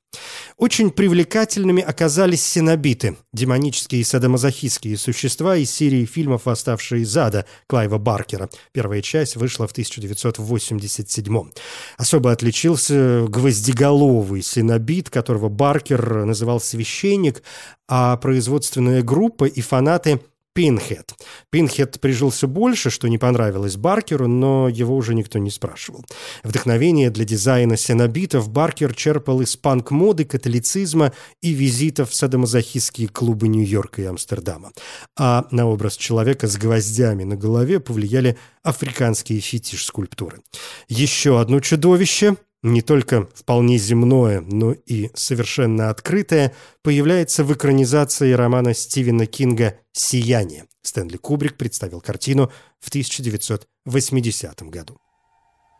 Очень 0.57 0.91
привлекательными 0.91 1.81
оказались 1.81 2.45
синобиты, 2.45 3.17
демонические 3.33 4.01
и 4.01 4.03
садомазохистские 4.03 4.97
существа 4.97 5.57
из 5.57 5.71
серии 5.71 6.05
фильмов 6.05 6.45
«Восставшие 6.45 7.03
из 7.03 7.17
ада» 7.17 7.45
Клайва 7.67 7.97
Баркера. 7.97 8.49
Первая 8.71 9.01
часть 9.01 9.35
вышла 9.35 9.67
в 9.67 9.71
1987 9.71 11.49
Особо 11.97 12.31
отличился 12.31 13.25
гвоздиголовый 13.27 14.41
синобит, 14.41 15.09
которого 15.09 15.49
Баркер 15.49 16.25
называл 16.25 16.59
«священник», 16.59 17.43
а 17.87 18.17
производственная 18.17 19.01
группа 19.01 19.45
и 19.45 19.61
фанаты– 19.61 20.21
Пинхед. 20.53 21.13
Пинхед 21.49 21.99
прижился 21.99 22.47
больше, 22.47 22.91
что 22.91 23.07
не 23.07 23.17
понравилось 23.17 23.75
Баркеру, 23.75 24.27
но 24.27 24.69
его 24.69 24.95
уже 24.95 25.15
никто 25.15 25.39
не 25.39 25.49
спрашивал. 25.49 26.05
Вдохновение 26.43 27.09
для 27.09 27.25
дизайна 27.25 27.75
сенобитов 27.75 28.49
Баркер 28.49 28.93
черпал 28.93 29.41
из 29.41 29.55
панк-моды, 29.55 30.25
католицизма 30.25 31.11
и 31.41 31.51
визитов 31.51 32.11
в 32.11 32.13
садомазохистские 32.13 33.07
клубы 33.07 33.47
Нью-Йорка 33.47 34.03
и 34.03 34.05
Амстердама. 34.05 34.71
А 35.17 35.47
на 35.49 35.67
образ 35.67 35.97
человека 35.97 36.47
с 36.47 36.55
гвоздями 36.57 37.23
на 37.23 37.35
голове 37.35 37.79
повлияли 37.79 38.37
африканские 38.61 39.39
фетиш-скульптуры. 39.39 40.41
Еще 40.87 41.39
одно 41.39 41.59
чудовище 41.61 42.37
не 42.63 42.81
только 42.81 43.27
вполне 43.35 43.77
земное, 43.77 44.41
но 44.41 44.71
и 44.71 45.11
совершенно 45.13 45.89
открытое, 45.89 46.53
появляется 46.81 47.43
в 47.43 47.53
экранизации 47.53 48.31
романа 48.31 48.73
Стивена 48.73 49.25
Кинга 49.25 49.77
«Сияние». 49.91 50.65
Стэнли 50.81 51.17
Кубрик 51.17 51.57
представил 51.57 52.01
картину 52.01 52.51
в 52.79 52.89
1980 52.89 54.63
году. 54.63 54.97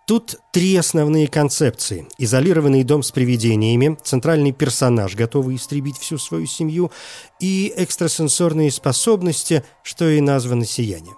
Тут 0.06 0.36
три 0.52 0.76
основные 0.76 1.30
концепции. 1.30 2.06
Изолированный 2.18 2.84
дом 2.84 3.04
с 3.04 3.12
привидениями, 3.12 3.98
центральный 4.04 4.52
персонаж, 4.52 5.16
готовый 5.16 5.56
истребить 5.56 5.98
всю 5.98 6.18
свою 6.18 6.46
семью, 6.46 6.92
и 7.40 7.74
экстрасенсорные 7.78 8.70
способности, 8.70 9.64
что 9.84 10.10
и 10.10 10.20
названо 10.20 10.66
«Сияние». 10.66 11.16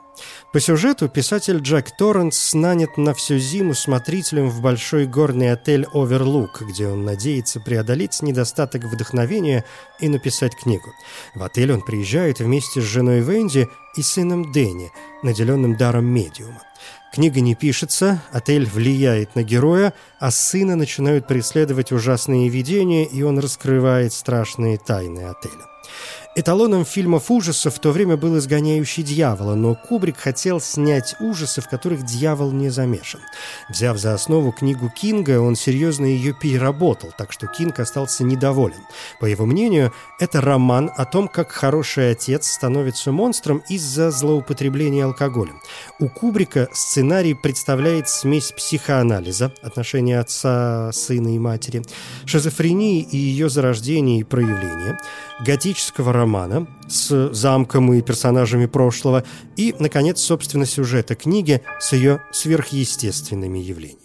По 0.54 0.60
сюжету 0.60 1.10
писатель 1.10 1.60
Джек 1.60 1.92
Торренс 1.98 2.54
нанят 2.54 2.98
на 2.98 3.14
всю 3.14 3.38
зиму 3.38 3.74
смотрителем 3.74 4.50
в 4.50 4.62
большой 4.62 5.06
горный 5.06 5.52
отель 5.52 5.86
«Оверлук», 5.94 6.62
где 6.62 6.88
он 6.88 7.04
надеется 7.04 7.60
преодолеть 7.60 8.22
недостаток 8.22 8.86
вдохновения 8.86 9.66
и 10.00 10.08
написать 10.08 10.56
книгу. 10.56 10.94
В 11.34 11.44
отель 11.44 11.74
он 11.74 11.82
приезжает 11.82 12.40
вместе 12.40 12.80
с 12.80 12.86
женой 12.86 13.20
Венди 13.20 13.68
и 13.98 14.02
сыном 14.02 14.52
Дэнни, 14.52 14.92
наделенным 15.24 15.76
даром 15.76 16.06
медиума. 16.06 16.62
Книга 17.14 17.42
не 17.42 17.56
пишется, 17.56 18.22
отель 18.32 18.66
влияет 18.66 19.36
на 19.36 19.44
героя, 19.44 19.94
а 20.20 20.32
сына 20.32 20.76
начинают 20.76 21.28
преследовать 21.28 21.92
ужасные 21.92 22.50
видения, 22.50 23.06
и 23.06 23.22
он 23.24 23.40
раскрывает 23.40 24.14
страшные 24.14 24.78
тайны 24.78 25.26
отеля. 25.26 25.75
Эталоном 26.38 26.84
фильмов 26.84 27.32
ужасов 27.32 27.76
в 27.76 27.80
то 27.80 27.92
время 27.92 28.18
был 28.18 28.38
«Изгоняющий 28.38 29.04
дьявола», 29.04 29.56
но 29.56 29.74
Кубрик 29.74 30.18
хотел 30.18 30.60
снять 30.60 31.16
ужасы, 31.22 31.62
в 31.62 31.70
которых 31.70 32.04
дьявол 32.04 32.52
не 32.52 32.68
замешан. 32.68 33.22
Взяв 33.70 33.98
за 33.98 34.14
основу 34.14 34.52
книгу 34.52 34.90
Кинга, 34.90 35.40
он 35.40 35.56
серьезно 35.56 36.04
ее 36.04 36.34
переработал, 36.34 37.14
так 37.18 37.32
что 37.32 37.48
Кинг 37.48 37.80
остался 37.80 38.26
недоволен. 38.26 38.82
По 39.22 39.28
его 39.28 39.46
мнению, 39.46 39.94
это 40.20 40.42
роман 40.42 40.92
о 40.98 41.06
том, 41.06 41.30
как 41.30 41.54
хороший 41.54 42.12
отец 42.12 42.52
становится 42.52 43.14
монстром 43.14 43.64
из-за 43.70 44.12
злоупотребления 44.12 45.06
алкоголем. 45.06 45.62
У 46.00 46.10
Кубрика 46.10 46.68
сценарий 46.74 47.34
представляет 47.34 48.10
смесь 48.10 48.52
психоанализа, 48.52 49.54
отношения 49.62 50.20
отца, 50.20 50.92
сына 50.92 51.34
и 51.34 51.40
матери, 51.40 51.82
шизофрении 52.26 53.04
и 53.04 53.16
ее 53.16 53.50
зарождения 53.50 54.20
и 54.20 54.24
проявления, 54.24 55.00
готического 55.40 56.12
романа 56.12 56.25
с 56.88 57.34
замком 57.34 57.94
и 57.94 58.02
персонажами 58.02 58.66
прошлого 58.66 59.24
и, 59.58 59.76
наконец, 59.80 60.20
собственно, 60.20 60.66
сюжета 60.66 61.16
книги 61.16 61.62
с 61.80 61.94
ее 61.94 62.22
сверхъестественными 62.32 63.60
явлениями. 63.60 64.05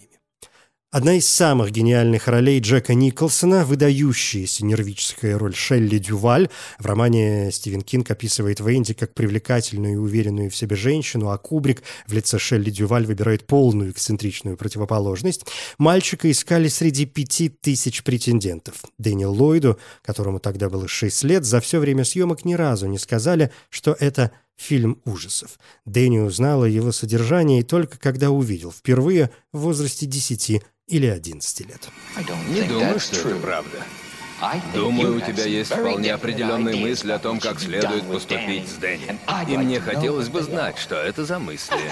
Одна 0.93 1.13
из 1.13 1.25
самых 1.25 1.71
гениальных 1.71 2.27
ролей 2.27 2.59
Джека 2.59 2.93
Николсона– 2.93 3.63
выдающаяся 3.65 4.65
нервическая 4.65 5.37
роль 5.37 5.55
Шелли 5.55 5.99
Дюваль. 5.99 6.49
В 6.79 6.85
романе 6.85 7.49
Стивен 7.53 7.81
Кинг 7.81 8.11
описывает 8.11 8.59
Венди 8.59 8.93
как 8.93 9.13
привлекательную 9.13 9.93
и 9.93 9.95
уверенную 9.95 10.49
в 10.49 10.55
себе 10.55 10.75
женщину, 10.75 11.29
а 11.29 11.37
Кубрик 11.37 11.81
в 12.07 12.11
лице 12.11 12.37
Шелли 12.39 12.69
Дюваль 12.71 13.05
выбирает 13.05 13.47
полную 13.47 13.91
эксцентричную 13.91 14.57
противоположность. 14.57 15.45
Мальчика 15.77 16.29
искали 16.29 16.67
среди 16.67 17.05
пяти 17.05 17.47
тысяч 17.47 18.03
претендентов. 18.03 18.83
Дэниел 18.97 19.31
Ллойду, 19.31 19.79
которому 20.01 20.41
тогда 20.41 20.69
было 20.69 20.89
шесть 20.89 21.23
лет, 21.23 21.45
за 21.45 21.61
все 21.61 21.79
время 21.79 22.03
съемок 22.03 22.43
ни 22.43 22.53
разу 22.53 22.87
не 22.87 22.97
сказали, 22.97 23.53
что 23.69 23.95
это 23.97 24.31
фильм 24.57 25.01
ужасов. 25.05 25.57
Дэнни 25.85 26.19
узнал 26.19 26.63
о 26.63 26.67
его 26.67 26.91
содержании 26.91 27.63
только 27.63 27.97
когда 27.97 28.29
увидел 28.29 28.71
впервые 28.71 29.31
в 29.53 29.59
возрасте 29.59 30.05
10 30.05 30.61
или 30.91 31.07
11 31.07 31.59
лет. 31.61 31.87
Не 32.49 32.61
думаю, 32.63 32.99
что 32.99 33.15
это 33.15 33.39
правда. 33.39 33.83
Думаю, 34.73 35.17
у 35.17 35.19
тебя 35.21 35.45
есть 35.45 35.71
вполне 35.71 36.13
определенные 36.13 36.75
мысли 36.75 37.11
о 37.11 37.19
том, 37.19 37.39
как 37.39 37.59
следует 37.59 38.05
поступить 38.11 38.67
с 38.67 38.73
Дэнни. 38.73 39.17
И 39.47 39.57
мне 39.57 39.79
хотелось 39.79 40.27
бы 40.27 40.41
знать, 40.41 40.77
что 40.77 40.95
это 40.95 41.25
за 41.25 41.39
мысли. 41.39 41.91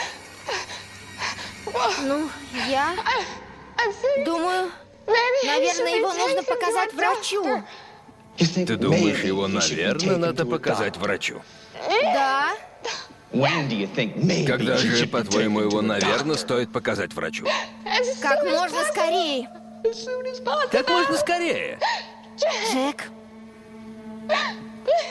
Ну, 2.03 2.29
я 2.67 2.95
думаю, 4.25 4.71
наверное, 5.07 5.95
его 5.95 6.13
нужно 6.13 6.43
показать 6.43 6.93
врачу. 6.93 7.63
Ты 8.37 8.75
думаешь, 8.75 9.23
его, 9.23 9.47
наверное, 9.47 10.17
надо 10.17 10.45
показать 10.45 10.97
врачу? 10.97 11.41
Да. 12.13 12.53
Когда 14.45 14.77
же, 14.77 15.07
по-твоему, 15.07 15.61
его, 15.61 15.81
наверное, 15.81 16.35
стоит 16.35 16.71
показать 16.71 17.13
врачу? 17.13 17.45
Как 18.21 18.43
можно 18.43 18.83
скорее. 18.91 19.49
Как 20.71 20.89
можно 20.89 21.17
скорее. 21.17 21.79
Джек. 22.37 23.09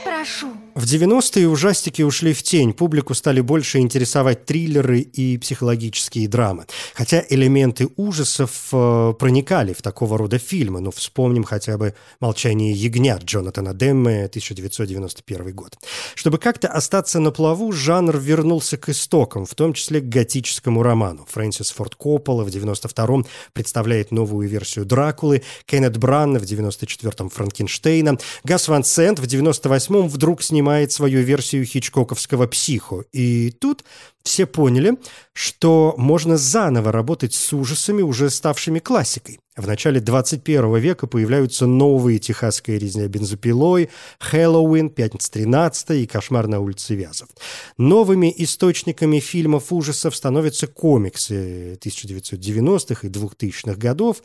Прошу. 0.05 0.49
В 0.75 0.85
90-е 0.85 1.49
ужастики 1.49 2.03
ушли 2.03 2.33
в 2.33 2.43
тень, 2.43 2.73
публику 2.73 3.15
стали 3.15 3.41
больше 3.41 3.79
интересовать 3.79 4.45
триллеры 4.45 5.01
и 5.01 5.37
психологические 5.37 6.29
драмы. 6.29 6.67
Хотя 6.95 7.25
элементы 7.29 7.89
ужасов 7.97 8.69
э, 8.73 9.15
проникали 9.19 9.73
в 9.73 9.83
такого 9.83 10.17
рода 10.17 10.39
фильмы, 10.39 10.81
ну, 10.81 10.91
вспомним 10.91 11.45
хотя 11.45 11.77
бы 11.79 11.95
«Молчание 12.21 12.73
ягнят» 12.73 13.25
Джонатана 13.25 13.75
Демме, 13.75 14.27
1991 14.27 15.53
год. 15.53 15.77
Чтобы 16.15 16.39
как-то 16.39 16.69
остаться 16.69 17.19
на 17.19 17.33
плаву, 17.33 17.73
жанр 17.73 18.17
вернулся 18.19 18.77
к 18.77 18.89
истокам, 18.89 19.47
в 19.47 19.55
том 19.55 19.73
числе 19.73 20.01
к 20.01 20.09
готическому 20.09 20.83
роману. 20.83 21.27
Фрэнсис 21.29 21.71
Форд 21.73 21.97
Коппола 21.97 22.45
в 22.45 22.49
92-м 22.49 23.27
представляет 23.53 24.13
новую 24.13 24.49
версию 24.49 24.85
Дракулы, 24.85 25.43
Кеннет 25.67 25.97
Бран 25.97 26.39
в 26.39 26.43
94-м 26.43 27.31
Франкенштейна, 27.31 28.19
Гас 28.45 28.69
Ван 28.69 28.85
Сент 28.85 29.19
в 29.19 29.25
98-м 29.69 30.09
вдруг 30.09 30.43
снимает 30.43 30.93
свою 30.93 31.21
версию 31.23 31.65
хичкоковского 31.65 32.47
«Психо». 32.47 33.05
И 33.13 33.51
тут 33.51 33.85
все 34.23 34.47
поняли, 34.47 34.99
что 35.33 35.95
можно 35.97 36.37
заново 36.37 36.93
работать 36.93 37.35
с 37.35 37.53
ужасами, 37.53 38.03
уже 38.03 38.31
ставшими 38.31 38.79
классикой. 38.79 39.41
В 39.57 39.67
начале 39.67 40.01
21 40.01 40.77
века 40.77 41.07
появляются 41.07 41.67
новые 41.67 42.19
«Техасская 42.19 42.79
резня 42.79 43.09
бензопилой», 43.09 43.91
«Хэллоуин», 44.21 44.91
«Пятница 44.91 45.33
13 45.33 45.91
и 46.03 46.07
«Кошмар 46.07 46.47
на 46.47 46.61
улице 46.61 46.95
Вязов». 46.95 47.29
Новыми 47.77 48.33
источниками 48.37 49.19
фильмов 49.19 49.73
ужасов 49.73 50.15
становятся 50.15 50.67
комиксы 50.67 51.75
1990-х 51.83 53.07
и 53.07 53.11
2000-х 53.11 53.77
годов, 53.77 54.23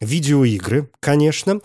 видеоигры, 0.00 0.90
конечно, 1.00 1.60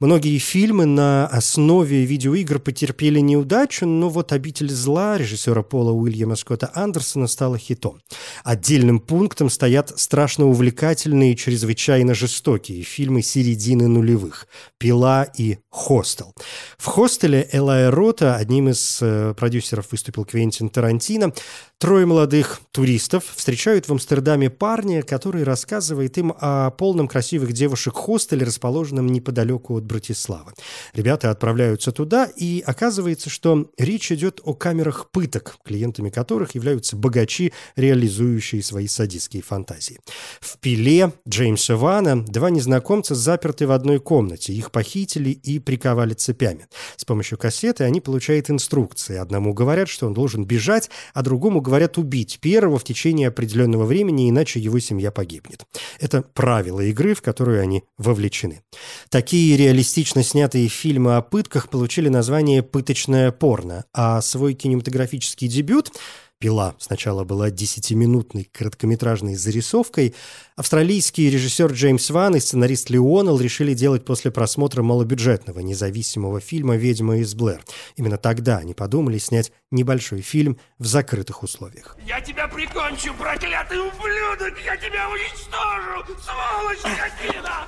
Многие 0.00 0.38
фильмы 0.38 0.86
на 0.86 1.26
основе 1.26 2.06
видеоигр 2.06 2.58
потерпели 2.58 3.20
неудачу, 3.20 3.84
но 3.84 4.08
вот 4.08 4.32
«Обитель 4.32 4.70
зла» 4.70 5.18
режиссера 5.18 5.62
Пола 5.62 5.92
Уильяма 5.92 6.36
Скотта 6.36 6.70
Андерсона 6.72 7.26
стала 7.26 7.58
хитом. 7.58 8.00
Отдельным 8.42 8.98
пунктом 8.98 9.50
стоят 9.50 9.92
страшно 10.00 10.46
увлекательные 10.46 11.34
и 11.34 11.36
чрезвычайно 11.36 12.14
жестокие 12.14 12.82
фильмы 12.82 13.20
середины 13.20 13.88
нулевых 13.88 14.46
«Пила» 14.78 15.24
и 15.36 15.58
«Хостел». 15.68 16.34
В 16.78 16.86
«Хостеле» 16.86 17.46
Элая 17.52 17.90
Рота, 17.90 18.36
одним 18.36 18.70
из 18.70 19.00
э, 19.02 19.34
продюсеров 19.36 19.88
выступил 19.92 20.24
Квентин 20.24 20.70
Тарантино, 20.70 21.34
Трое 21.80 22.04
молодых 22.04 22.60
туристов 22.72 23.24
встречают 23.34 23.88
в 23.88 23.92
Амстердаме 23.92 24.50
парня, 24.50 25.00
который 25.00 25.44
рассказывает 25.44 26.18
им 26.18 26.34
о 26.38 26.70
полном 26.72 27.08
красивых 27.08 27.54
девушек 27.54 27.94
хостеле, 27.94 28.44
расположенном 28.44 29.06
неподалеку 29.06 29.78
от 29.78 29.84
Братиславы. 29.90 30.52
Ребята 30.94 31.30
отправляются 31.30 31.90
туда, 31.90 32.30
и 32.36 32.62
оказывается, 32.64 33.28
что 33.28 33.70
речь 33.76 34.12
идет 34.12 34.40
о 34.44 34.54
камерах 34.54 35.10
пыток, 35.10 35.56
клиентами 35.64 36.10
которых 36.10 36.54
являются 36.54 36.96
богачи, 36.96 37.52
реализующие 37.74 38.62
свои 38.62 38.86
садистские 38.86 39.42
фантазии. 39.42 39.98
В 40.40 40.58
«Пиле» 40.58 41.12
Джеймса 41.28 41.76
Вана 41.76 42.24
два 42.24 42.50
незнакомца 42.50 43.16
заперты 43.16 43.66
в 43.66 43.72
одной 43.72 43.98
комнате. 43.98 44.52
Их 44.52 44.70
похитили 44.70 45.30
и 45.30 45.58
приковали 45.58 46.14
цепями. 46.14 46.68
С 46.96 47.04
помощью 47.04 47.36
кассеты 47.36 47.82
они 47.82 48.00
получают 48.00 48.48
инструкции. 48.48 49.16
Одному 49.16 49.52
говорят, 49.54 49.88
что 49.88 50.06
он 50.06 50.14
должен 50.14 50.44
бежать, 50.44 50.88
а 51.14 51.22
другому 51.22 51.60
говорят 51.60 51.98
убить 51.98 52.38
первого 52.40 52.78
в 52.78 52.84
течение 52.84 53.28
определенного 53.28 53.84
времени, 53.86 54.30
иначе 54.30 54.60
его 54.60 54.78
семья 54.78 55.10
погибнет. 55.10 55.64
Это 55.98 56.22
правила 56.22 56.80
игры, 56.80 57.14
в 57.14 57.22
которую 57.22 57.60
они 57.60 57.82
вовлечены. 57.98 58.62
Такие 59.08 59.56
реалистично 59.80 60.22
снятые 60.22 60.68
фильмы 60.68 61.16
о 61.16 61.22
пытках 61.22 61.70
получили 61.70 62.10
название 62.10 62.62
«пыточное 62.62 63.32
порно», 63.32 63.86
а 63.94 64.20
свой 64.20 64.52
кинематографический 64.52 65.48
дебют 65.48 65.90
«Пила» 66.38 66.74
сначала 66.78 67.24
была 67.24 67.50
десятиминутной 67.50 68.44
короткометражной 68.52 69.36
зарисовкой, 69.36 70.14
австралийский 70.54 71.30
режиссер 71.30 71.72
Джеймс 71.72 72.10
Ван 72.10 72.36
и 72.36 72.40
сценарист 72.40 72.90
Леонел 72.90 73.40
решили 73.40 73.72
делать 73.72 74.04
после 74.04 74.30
просмотра 74.30 74.82
малобюджетного 74.82 75.60
независимого 75.60 76.40
фильма 76.40 76.76
«Ведьма 76.76 77.16
из 77.16 77.34
Блэр». 77.34 77.64
Именно 77.96 78.18
тогда 78.18 78.58
они 78.58 78.74
подумали 78.74 79.16
снять 79.16 79.50
небольшой 79.70 80.20
фильм 80.20 80.58
в 80.78 80.86
закрытых 80.86 81.42
условиях. 81.42 81.96
«Я 82.04 82.20
тебя 82.20 82.48
прикончу, 82.48 83.14
проклятый 83.14 83.78
ублюдок! 83.78 84.58
Я 84.64 84.76
тебя 84.76 85.08
уничтожу! 85.08 86.04
Сволочь 86.20 86.78
скотина! 86.78 87.66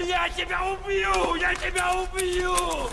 Я 0.00 0.28
тебя 0.30 0.60
убью! 0.64 1.34
Я 1.36 1.54
тебя 1.54 1.92
убью!» 1.92 2.90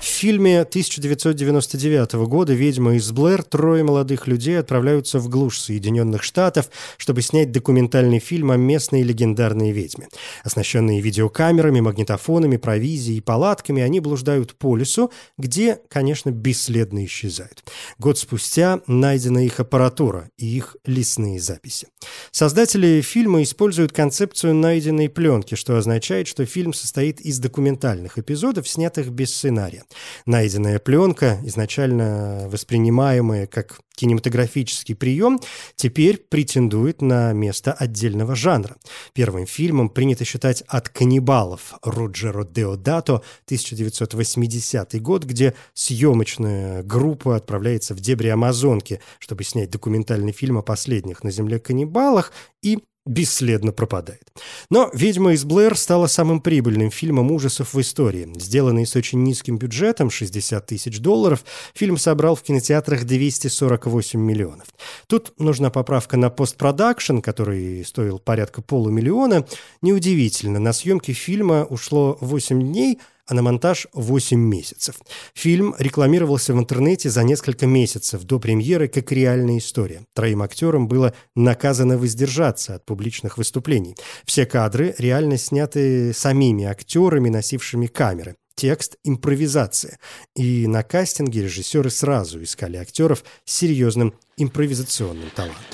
В 0.00 0.04
фильме 0.04 0.60
1999 0.60 2.12
года 2.26 2.52
«Ведьма 2.52 2.94
из 2.94 3.10
Блэр» 3.10 3.42
трое 3.42 3.82
молодых 3.82 4.26
людей 4.26 4.58
отправляются 4.58 5.18
в 5.18 5.28
глушь 5.28 5.60
Соединенных 5.60 6.22
Штатов, 6.22 6.70
чтобы 6.96 7.22
снять 7.22 7.52
документальный 7.52 8.18
фильм 8.18 8.50
о 8.50 8.56
местной 8.56 9.02
легендарной 9.02 9.72
ведьме. 9.72 10.08
Оснащенные 10.44 11.00
видеокамерами, 11.00 11.80
магнитофонами, 11.80 12.56
провизией 12.56 13.18
и 13.18 13.20
палатками, 13.20 13.82
они 13.82 14.00
блуждают 14.00 14.54
по 14.54 14.76
лесу, 14.76 15.10
где, 15.38 15.80
конечно, 15.88 16.30
бесследно 16.30 17.04
исчезают. 17.04 17.64
Год 17.98 18.18
спустя 18.18 18.80
найдена 18.86 19.44
их 19.44 19.60
аппаратура 19.60 20.30
и 20.36 20.46
их 20.46 20.76
лесные 20.84 21.40
записи. 21.40 21.88
Создатели 22.30 23.00
фильма 23.00 23.42
используют 23.42 23.92
концепцию 23.92 24.54
найденной 24.54 25.08
пленки, 25.08 25.54
что 25.54 25.76
означает, 25.76 26.26
что 26.28 26.46
фильм 26.46 26.72
состоит 26.72 27.20
из 27.20 27.38
документальных 27.38 28.18
эпизодов, 28.18 28.68
снятых 28.68 29.10
без 29.10 29.34
сценария. 29.34 29.84
Найденная 30.26 30.78
пленка, 30.78 31.38
изначально 31.44 32.48
воспринимаемая 32.48 33.46
как 33.46 33.80
кинематографический 33.94 34.94
прием 34.94 35.40
теперь 35.76 36.18
претендует 36.18 37.02
на 37.02 37.32
место 37.32 37.72
отдельного 37.72 38.34
жанра. 38.34 38.76
Первым 39.12 39.46
фильмом 39.46 39.88
принято 39.88 40.24
считать 40.24 40.62
«От 40.66 40.88
каннибалов» 40.88 41.74
Роджеро 41.82 42.44
Деодато, 42.44 43.22
1980 43.46 45.00
год, 45.00 45.24
где 45.24 45.54
съемочная 45.74 46.82
группа 46.82 47.36
отправляется 47.36 47.94
в 47.94 48.00
дебри 48.00 48.28
Амазонки, 48.28 49.00
чтобы 49.18 49.44
снять 49.44 49.70
документальный 49.70 50.32
фильм 50.32 50.58
о 50.58 50.62
последних 50.62 51.24
на 51.24 51.30
Земле 51.30 51.58
каннибалах 51.58 52.32
и 52.62 52.78
бесследно 53.04 53.72
пропадает. 53.72 54.22
Но 54.70 54.90
«Ведьма 54.92 55.32
из 55.32 55.44
Блэр» 55.44 55.76
стала 55.76 56.06
самым 56.06 56.40
прибыльным 56.40 56.90
фильмом 56.90 57.32
ужасов 57.32 57.74
в 57.74 57.80
истории. 57.80 58.32
Сделанный 58.36 58.86
с 58.86 58.94
очень 58.94 59.22
низким 59.24 59.58
бюджетом, 59.58 60.10
60 60.10 60.64
тысяч 60.64 61.00
долларов, 61.00 61.44
фильм 61.74 61.96
собрал 61.96 62.36
в 62.36 62.42
кинотеатрах 62.42 63.04
248 63.04 64.20
миллионов. 64.20 64.68
Тут 65.08 65.32
нужна 65.38 65.70
поправка 65.70 66.16
на 66.16 66.30
постпродакшн, 66.30 67.18
который 67.18 67.84
стоил 67.84 68.20
порядка 68.20 68.62
полумиллиона. 68.62 69.46
Неудивительно, 69.80 70.60
на 70.60 70.72
съемки 70.72 71.12
фильма 71.12 71.64
ушло 71.64 72.18
8 72.20 72.62
дней, 72.62 73.00
а 73.26 73.34
на 73.34 73.42
монтаж 73.42 73.86
8 73.92 74.38
месяцев. 74.38 74.96
Фильм 75.34 75.74
рекламировался 75.78 76.54
в 76.54 76.58
интернете 76.58 77.10
за 77.10 77.22
несколько 77.22 77.66
месяцев 77.66 78.22
до 78.24 78.38
премьеры 78.38 78.88
как 78.88 79.12
реальная 79.12 79.58
история. 79.58 80.04
Троим 80.14 80.42
актерам 80.42 80.88
было 80.88 81.14
наказано 81.34 81.98
воздержаться 81.98 82.74
от 82.74 82.84
публичных 82.84 83.38
выступлений. 83.38 83.96
Все 84.24 84.46
кадры 84.46 84.94
реально 84.98 85.38
сняты 85.38 86.12
самими 86.12 86.64
актерами, 86.64 87.28
носившими 87.28 87.86
камеры 87.86 88.36
текст– 88.54 88.96
импровизация. 89.04 89.98
И 90.36 90.66
на 90.66 90.82
кастинге 90.82 91.42
режиссеры 91.42 91.90
сразу 91.90 92.42
искали 92.42 92.76
актеров 92.76 93.24
с 93.44 93.54
серьезным 93.54 94.14
импровизационным 94.36 95.30
талантом. 95.30 95.64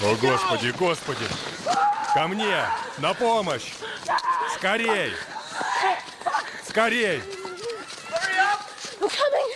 О, 0.00 0.16
Господи, 0.20 0.72
Господи! 0.78 1.24
Ко 2.14 2.28
мне! 2.28 2.64
На 2.98 3.12
помощь! 3.12 3.72
Скорей! 4.56 5.10
Скорей! 6.74 7.20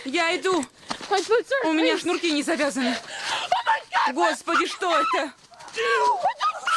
Я 0.05 0.39
иду! 0.39 0.65
У 1.65 1.73
меня 1.73 1.97
шнурки 1.97 2.31
не 2.31 2.43
завязаны. 2.43 2.95
Господи, 4.13 4.65
что 4.67 5.01
это? 5.01 5.33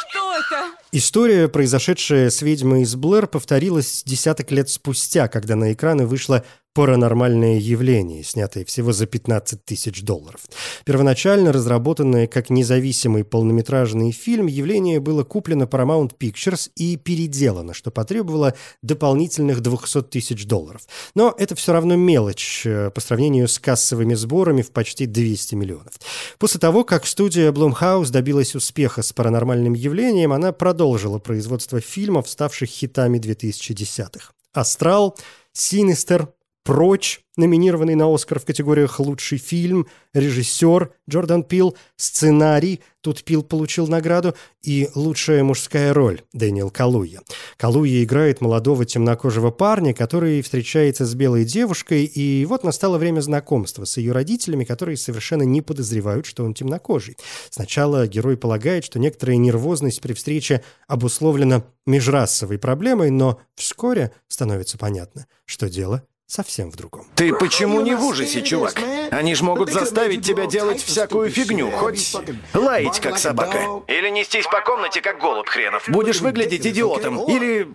Что 0.09 0.35
это? 0.35 0.71
История, 0.91 1.47
произошедшая 1.47 2.29
с 2.29 2.41
ведьмой 2.41 2.81
из 2.81 2.93
Блэр, 2.97 3.27
повторилась 3.27 4.03
десяток 4.03 4.51
лет 4.51 4.69
спустя, 4.69 5.29
когда 5.29 5.55
на 5.55 5.71
экраны 5.71 6.05
вышла 6.05 6.43
«Паранормальное 6.73 7.59
явление», 7.59 8.23
снятое 8.23 8.65
всего 8.65 8.93
за 8.93 9.05
15 9.05 9.63
тысяч 9.63 10.01
долларов. 10.01 10.41
Первоначально 10.85 11.51
разработанное 11.51 12.25
как 12.25 12.49
независимый 12.49 13.23
полнометражный 13.23 14.11
фильм, 14.11 14.47
явление 14.47 14.99
было 14.99 15.23
куплено 15.23 15.65
Paramount 15.65 16.13
Pictures 16.17 16.71
и 16.75 16.97
переделано, 16.97 17.75
что 17.75 17.91
потребовало 17.91 18.55
дополнительных 18.81 19.61
200 19.61 20.03
тысяч 20.03 20.47
долларов. 20.47 20.81
Но 21.13 21.35
это 21.37 21.55
все 21.55 21.73
равно 21.73 21.95
мелочь 21.95 22.63
э, 22.65 22.89
по 22.89 23.01
сравнению 23.01 23.47
с 23.47 23.59
кассовыми 23.59 24.15
сборами 24.15 24.63
в 24.63 24.71
почти 24.71 25.05
200 25.05 25.55
миллионов. 25.55 25.93
После 26.39 26.59
того, 26.59 26.83
как 26.83 27.05
студия 27.05 27.51
Blumhouse 27.51 28.09
добилась 28.09 28.55
успеха 28.55 29.03
с 29.03 29.13
«Паранормальным 29.13 29.73
явлением», 29.73 30.33
она 30.33 30.51
продолжила 30.51 31.19
производство 31.19 31.79
фильмов, 31.79 32.27
ставших 32.27 32.69
хитами 32.69 33.19
2010-х. 33.19 34.31
«Астрал», 34.53 35.15
«Синистер», 35.51 36.29
«Прочь», 36.63 37.19
номинированный 37.35 37.95
на 37.95 38.13
«Оскар» 38.13 38.39
в 38.39 38.45
категориях 38.45 39.01
«Лучший 39.01 39.37
фильм», 39.37 39.87
«Режиссер» 40.13 40.93
Джордан 41.09 41.43
Пил, 41.43 41.75
«Сценарий» 41.97 42.79
тут 43.01 43.25
Пил 43.25 43.43
получил 43.43 43.87
награду 43.87 44.33
и 44.61 44.87
«Лучшая 44.95 45.43
мужская 45.43 45.93
роль» 45.93 46.21
Дэниел 46.31 46.69
Калуя. 46.69 47.19
Калуя 47.57 48.01
играет 48.01 48.39
молодого 48.39 48.85
темнокожего 48.85 49.51
парня, 49.51 49.93
который 49.93 50.41
встречается 50.41 51.05
с 51.05 51.13
белой 51.15 51.43
девушкой, 51.43 52.05
и 52.05 52.45
вот 52.45 52.63
настало 52.63 52.97
время 52.97 53.19
знакомства 53.19 53.83
с 53.83 53.97
ее 53.97 54.13
родителями, 54.13 54.63
которые 54.63 54.95
совершенно 54.95 55.43
не 55.43 55.61
подозревают, 55.61 56.25
что 56.25 56.45
он 56.45 56.53
темнокожий. 56.53 57.17
Сначала 57.49 58.07
герой 58.07 58.37
полагает, 58.37 58.85
что 58.85 58.99
некоторая 58.99 59.35
нервозность 59.35 59.99
при 59.99 60.13
встрече 60.13 60.63
обусловлена 60.87 61.65
межрасовой 61.85 62.57
проблемой, 62.57 63.09
но 63.09 63.41
вскоре 63.55 64.13
становится 64.29 64.77
понятно, 64.77 65.27
что 65.45 65.69
дело 65.69 66.03
совсем 66.27 66.71
в 66.71 66.75
другом. 66.75 67.05
Ты 67.15 67.33
почему 67.33 67.81
не 67.81 67.95
в 67.95 68.03
ужасе, 68.03 68.41
чувак? 68.41 68.79
Они 69.11 69.35
ж 69.35 69.41
могут 69.41 69.71
заставить 69.71 70.25
тебя 70.25 70.45
делать 70.45 70.81
всякую 70.81 71.29
фигню, 71.29 71.71
хоть 71.71 72.15
лаять, 72.53 72.99
как 72.99 73.17
собака. 73.17 73.83
Или 73.87 74.09
нестись 74.09 74.45
по 74.45 74.61
комнате, 74.61 75.01
как 75.01 75.19
голубь 75.19 75.47
хренов. 75.47 75.87
Будешь 75.89 76.21
выглядеть 76.21 76.65
идиотом. 76.65 77.23
Или 77.29 77.69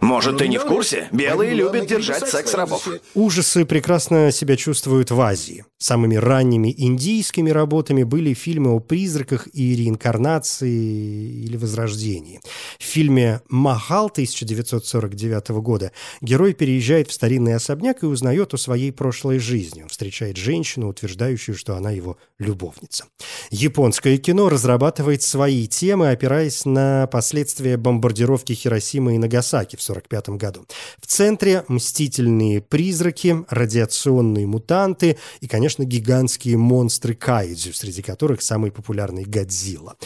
может, 0.00 0.38
ты 0.38 0.48
не 0.48 0.58
в 0.58 0.64
курсе? 0.64 1.08
Белые 1.12 1.54
любят 1.54 1.86
держать 1.86 2.28
секс-рабов. 2.28 2.88
Ужасы 3.14 3.64
прекрасно 3.64 4.30
себя 4.30 4.56
чувствуют 4.56 5.10
в 5.10 5.20
Азии. 5.20 5.64
Самыми 5.78 6.16
ранними 6.16 6.74
индийскими 6.76 7.50
работами 7.50 8.02
были 8.02 8.32
фильмы 8.32 8.70
о 8.70 8.80
призраках 8.80 9.46
и 9.52 9.76
реинкарнации 9.76 11.44
или 11.44 11.56
возрождении. 11.56 12.40
В 12.78 12.82
фильме 12.82 13.42
«Махал» 13.48 14.06
1949 14.06 15.48
года 15.60 15.92
герой 16.20 16.54
переезжает 16.54 17.08
в 17.08 17.12
старинный 17.12 17.54
особняк 17.54 18.02
и 18.02 18.06
узнает 18.06 18.54
о 18.54 18.58
своей 18.58 18.90
прошлой 18.90 19.38
жизни. 19.38 19.82
Он 19.82 19.88
встречает 19.88 20.36
женщину, 20.36 20.88
утверждающую, 20.88 21.56
что 21.56 21.76
она 21.76 21.90
его 21.90 22.16
любовница. 22.38 23.04
Японское 23.50 24.16
кино 24.16 24.48
разрабатывает 24.48 25.22
свои 25.22 25.66
темы, 25.66 26.10
опираясь 26.10 26.64
на 26.64 27.06
последствия 27.06 27.76
бомбардировки 27.76 28.54
Хиросимы 28.54 29.14
и 29.16 29.18
Нагасаки 29.18 29.76
в 29.76 29.82
1945 29.90 30.28
году. 30.38 30.66
В 31.00 31.06
центре 31.06 31.64
мстительные 31.68 32.60
призраки, 32.60 33.44
радиационные 33.48 34.46
мутанты 34.46 35.18
и, 35.40 35.48
конечно, 35.48 35.84
гигантские 35.84 36.56
монстры 36.56 37.14
кайдзю, 37.14 37.72
среди 37.72 38.02
которых 38.02 38.42
самый 38.42 38.70
популярный 38.70 39.24
Годзилла. 39.24 39.96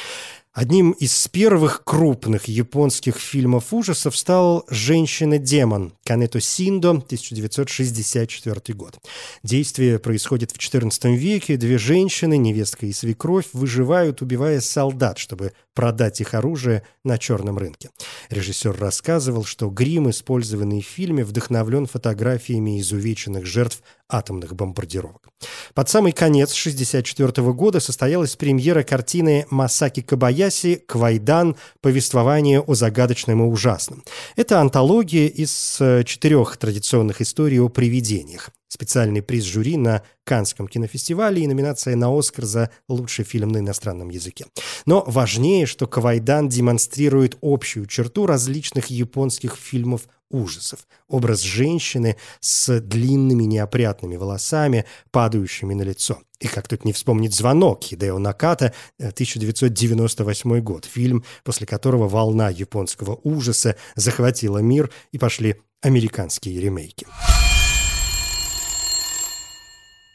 Одним 0.53 0.91
из 0.91 1.29
первых 1.29 1.85
крупных 1.85 2.49
японских 2.49 3.19
фильмов 3.19 3.73
ужасов 3.73 4.17
стал 4.17 4.65
«Женщина-демон» 4.69 5.93
Кането 6.05 6.41
Синдо, 6.41 6.91
1964 6.91 8.75
год. 8.75 8.99
Действие 9.45 10.01
происходит 10.01 10.51
в 10.51 10.57
XIV 10.57 11.15
веке. 11.15 11.57
Две 11.57 11.79
женщины, 11.79 12.37
невестка 12.37 12.87
и 12.87 12.93
свекровь, 12.93 13.47
выживают, 13.53 14.23
убивая 14.23 14.61
солдат, 14.61 15.19
чтобы 15.19 15.53
продать 15.75 16.21
их 16.21 16.35
оружие 16.35 16.83
на 17.05 17.19
черном 17.19 17.59
рынке. 17.59 17.91
Режиссер 18.29 18.77
рассказывал, 18.79 19.45
что 19.45 19.69
грим, 19.69 20.11
использованный 20.11 20.83
в 20.83 20.87
фильме, 20.87 21.25
вдохновлен 21.25 21.87
фотографиями 21.87 22.81
изувеченных 22.81 23.47
жертв 23.47 23.83
атомных 24.09 24.55
бомбардировок. 24.55 25.29
Под 25.75 25.89
самый 25.89 26.13
конец 26.13 26.51
1964 26.51 27.53
года 27.53 27.81
состоялась 27.81 28.37
премьера 28.37 28.83
картины 28.83 29.47
Масаки 29.51 30.03
Кабаяси 30.03 30.83
«Квайдан. 30.87 31.57
Повествование 31.81 32.61
о 32.61 32.75
загадочном 32.75 33.43
и 33.43 33.47
ужасном». 33.47 34.05
Это 34.37 34.61
антология 34.61 35.29
из 35.29 35.79
э, 35.81 36.05
четырех 36.05 36.57
традиционных 36.57 37.21
историй 37.21 37.61
о 37.61 37.69
привидениях. 37.69 38.51
Специальный 38.73 39.21
приз 39.21 39.43
жюри 39.43 39.77
на 39.77 40.03
Канском 40.23 40.69
кинофестивале 40.69 41.43
и 41.43 41.47
номинация 41.49 41.97
на 41.97 42.17
«Оскар» 42.17 42.45
за 42.45 42.71
лучший 42.89 43.25
фильм 43.25 43.49
на 43.49 43.59
иностранном 43.59 44.11
языке. 44.11 44.47
Но 44.87 45.03
важнее, 45.09 45.67
что 45.67 45.89
Кавайдан 45.89 46.49
демонстрирует 46.49 47.37
общую 47.43 47.87
черту 47.87 48.27
различных 48.27 48.87
японских 48.87 49.57
фильмов 49.57 50.03
ужасов. 50.31 50.87
Образ 51.09 51.41
женщины 51.41 52.17
с 52.39 52.79
длинными 52.79 53.43
неопрятными 53.43 54.15
волосами, 54.15 54.85
падающими 55.11 55.75
на 55.75 55.83
лицо. 55.83 56.21
И 56.39 56.47
как 56.47 56.69
тут 56.69 56.85
не 56.85 56.93
вспомнить 56.93 57.35
«Звонок» 57.35 57.83
Хидео 57.83 58.21
Наката, 58.21 58.73
1998 59.01 60.61
год, 60.61 60.85
фильм, 60.85 61.25
после 61.43 61.67
которого 61.67 62.09
волна 62.09 62.51
японского 62.51 63.19
ужаса 63.25 63.75
захватила 63.97 64.59
мир 64.59 64.93
и 65.11 65.19
пошли 65.19 65.57
американские 65.83 66.61
ремейки. 66.61 67.09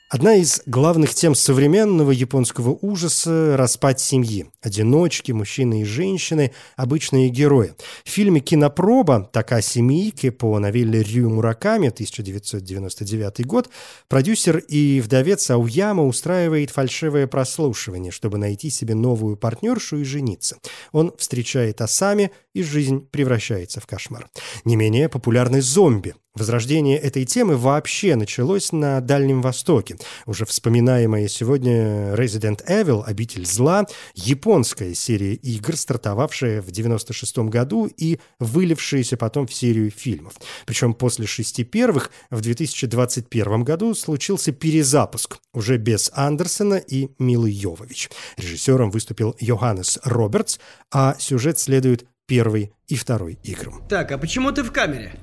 Одна 0.07 0.35
из 0.35 0.61
главных 0.67 1.15
тем 1.15 1.33
современного 1.33 2.11
японского 2.11 2.77
ужаса– 2.79 3.55
распад 3.57 3.99
семьи. 3.99 4.45
Одиночки, 4.61 5.31
мужчины 5.31 5.81
и 5.81 5.83
женщины– 5.83 6.51
обычные 6.75 7.29
герои. 7.29 7.73
В 8.03 8.09
фильме 8.11 8.39
«Кинопроба» 8.39 9.27
Такаси 9.33 9.81
Миики 9.81 10.29
по 10.29 10.59
новелле 10.59 11.01
Рю 11.01 11.31
Мураками 11.31 11.87
1999 11.87 13.47
год 13.47 13.71
продюсер 14.07 14.57
и 14.59 15.01
вдовец 15.01 15.49
Ауяма 15.49 16.05
устраивает 16.05 16.69
фальшивое 16.69 17.25
прослушивание, 17.25 18.11
чтобы 18.11 18.37
найти 18.37 18.69
себе 18.69 18.93
новую 18.93 19.37
партнершу 19.37 19.97
и 19.97 20.03
жениться. 20.03 20.57
Он 20.91 21.13
встречает 21.17 21.81
Асами, 21.81 22.29
и 22.53 22.61
жизнь 22.61 23.07
превращается 23.09 23.81
в 23.81 23.87
кошмар. 23.87 24.29
Не 24.65 24.75
менее 24.75 25.09
популярны 25.09 25.63
зомби. 25.63 26.13
Возрождение 26.35 26.97
этой 26.97 27.23
темы 27.23 27.55
вообще 27.55 28.17
началось 28.17 28.73
на 28.73 28.99
Дальнем 28.99 29.41
Востоке. 29.41 29.95
Уже 30.25 30.45
вспоминаемая 30.45 31.29
сегодня 31.29 32.13
Resident 32.13 32.59
Evil 32.67 33.03
«Обитель 33.05 33.45
зла»— 33.45 33.85
японская 34.15 34.93
серия 34.95 35.35
игр, 35.35 35.77
стартовавшая 35.77 36.61
в 36.61 36.71
96 36.71 37.37
году 37.49 37.85
и 37.85 38.19
вылившаяся 38.39 39.15
потом 39.15 39.47
в 39.47 39.53
серию 39.53 39.89
фильмов. 39.89 40.33
Причем 40.65 40.93
после 40.93 41.25
шести 41.25 41.63
первых 41.63 42.11
в 42.29 42.41
2021 42.41 43.63
году 43.63 43.95
случился 43.95 44.51
перезапуск, 44.51 45.37
уже 45.53 45.77
без 45.77 46.11
Андерсона 46.13 46.75
и 46.75 47.11
Милы 47.17 47.49
Йовович. 47.49 48.09
Режиссером 48.35 48.91
выступил 48.91 49.37
Йоханнес 49.39 49.99
Робертс, 50.03 50.59
а 50.91 51.15
сюжет 51.17 51.59
следует 51.59 52.05
первой 52.25 52.73
и 52.89 52.97
второй 52.97 53.39
играм. 53.43 53.81
Так, 53.87 54.11
а 54.11 54.17
почему 54.17 54.51
ты 54.51 54.63
в 54.63 54.73
камере? 54.73 55.17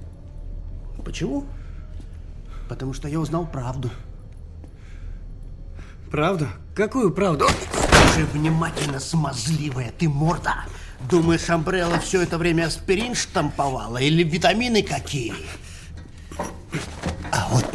Почему? 1.05 1.47
Потому 2.69 2.93
что 2.93 3.09
я 3.09 3.21
узнал 3.21 3.47
правду. 3.47 3.91
Правду? 6.11 6.47
Какую 6.75 7.13
правду? 7.13 7.47
Слушай 7.73 8.25
внимательно, 8.33 9.01
смазливая 9.01 9.93
ты 9.99 10.09
морда. 10.09 10.65
Думаешь, 11.11 11.49
Амбрелла 11.51 11.99
все 11.99 12.23
это 12.23 12.39
время 12.39 12.67
аспирин 12.67 13.15
штамповала 13.15 13.99
или 13.99 14.23
витамины 14.23 14.83
какие? 14.83 15.35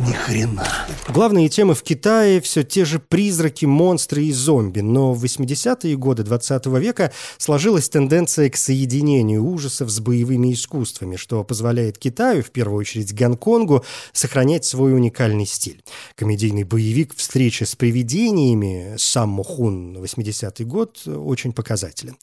Ни 0.07 0.13
хрена. 0.13 0.65
Главные 1.09 1.49
темы 1.49 1.73
в 1.73 1.83
Китае 1.83 2.39
все 2.39 2.63
те 2.63 2.85
же 2.85 2.99
призраки, 2.99 3.65
монстры 3.65 4.23
и 4.25 4.31
зомби, 4.31 4.79
но 4.79 5.13
в 5.13 5.23
80-е 5.23 5.97
годы 5.97 6.23
20 6.23 6.65
века 6.67 7.11
сложилась 7.37 7.89
тенденция 7.89 8.49
к 8.49 8.55
соединению 8.55 9.45
ужасов 9.45 9.89
с 9.89 9.99
боевыми 9.99 10.53
искусствами, 10.53 11.17
что 11.17 11.43
позволяет 11.43 11.97
Китаю, 11.97 12.41
в 12.41 12.51
первую 12.51 12.79
очередь 12.79 13.13
Гонконгу, 13.13 13.83
сохранять 14.13 14.63
свой 14.63 14.93
уникальный 14.93 15.45
стиль. 15.45 15.83
Комедийный 16.15 16.63
боевик 16.63 17.13
«Встреча 17.15 17.65
с 17.65 17.75
привидениями» 17.75 18.95
Саммо 18.97 19.43
Хун 19.43 19.97
80-й 19.97 20.63
год 20.63 21.05
очень 21.05 21.51
показателен. 21.51 22.15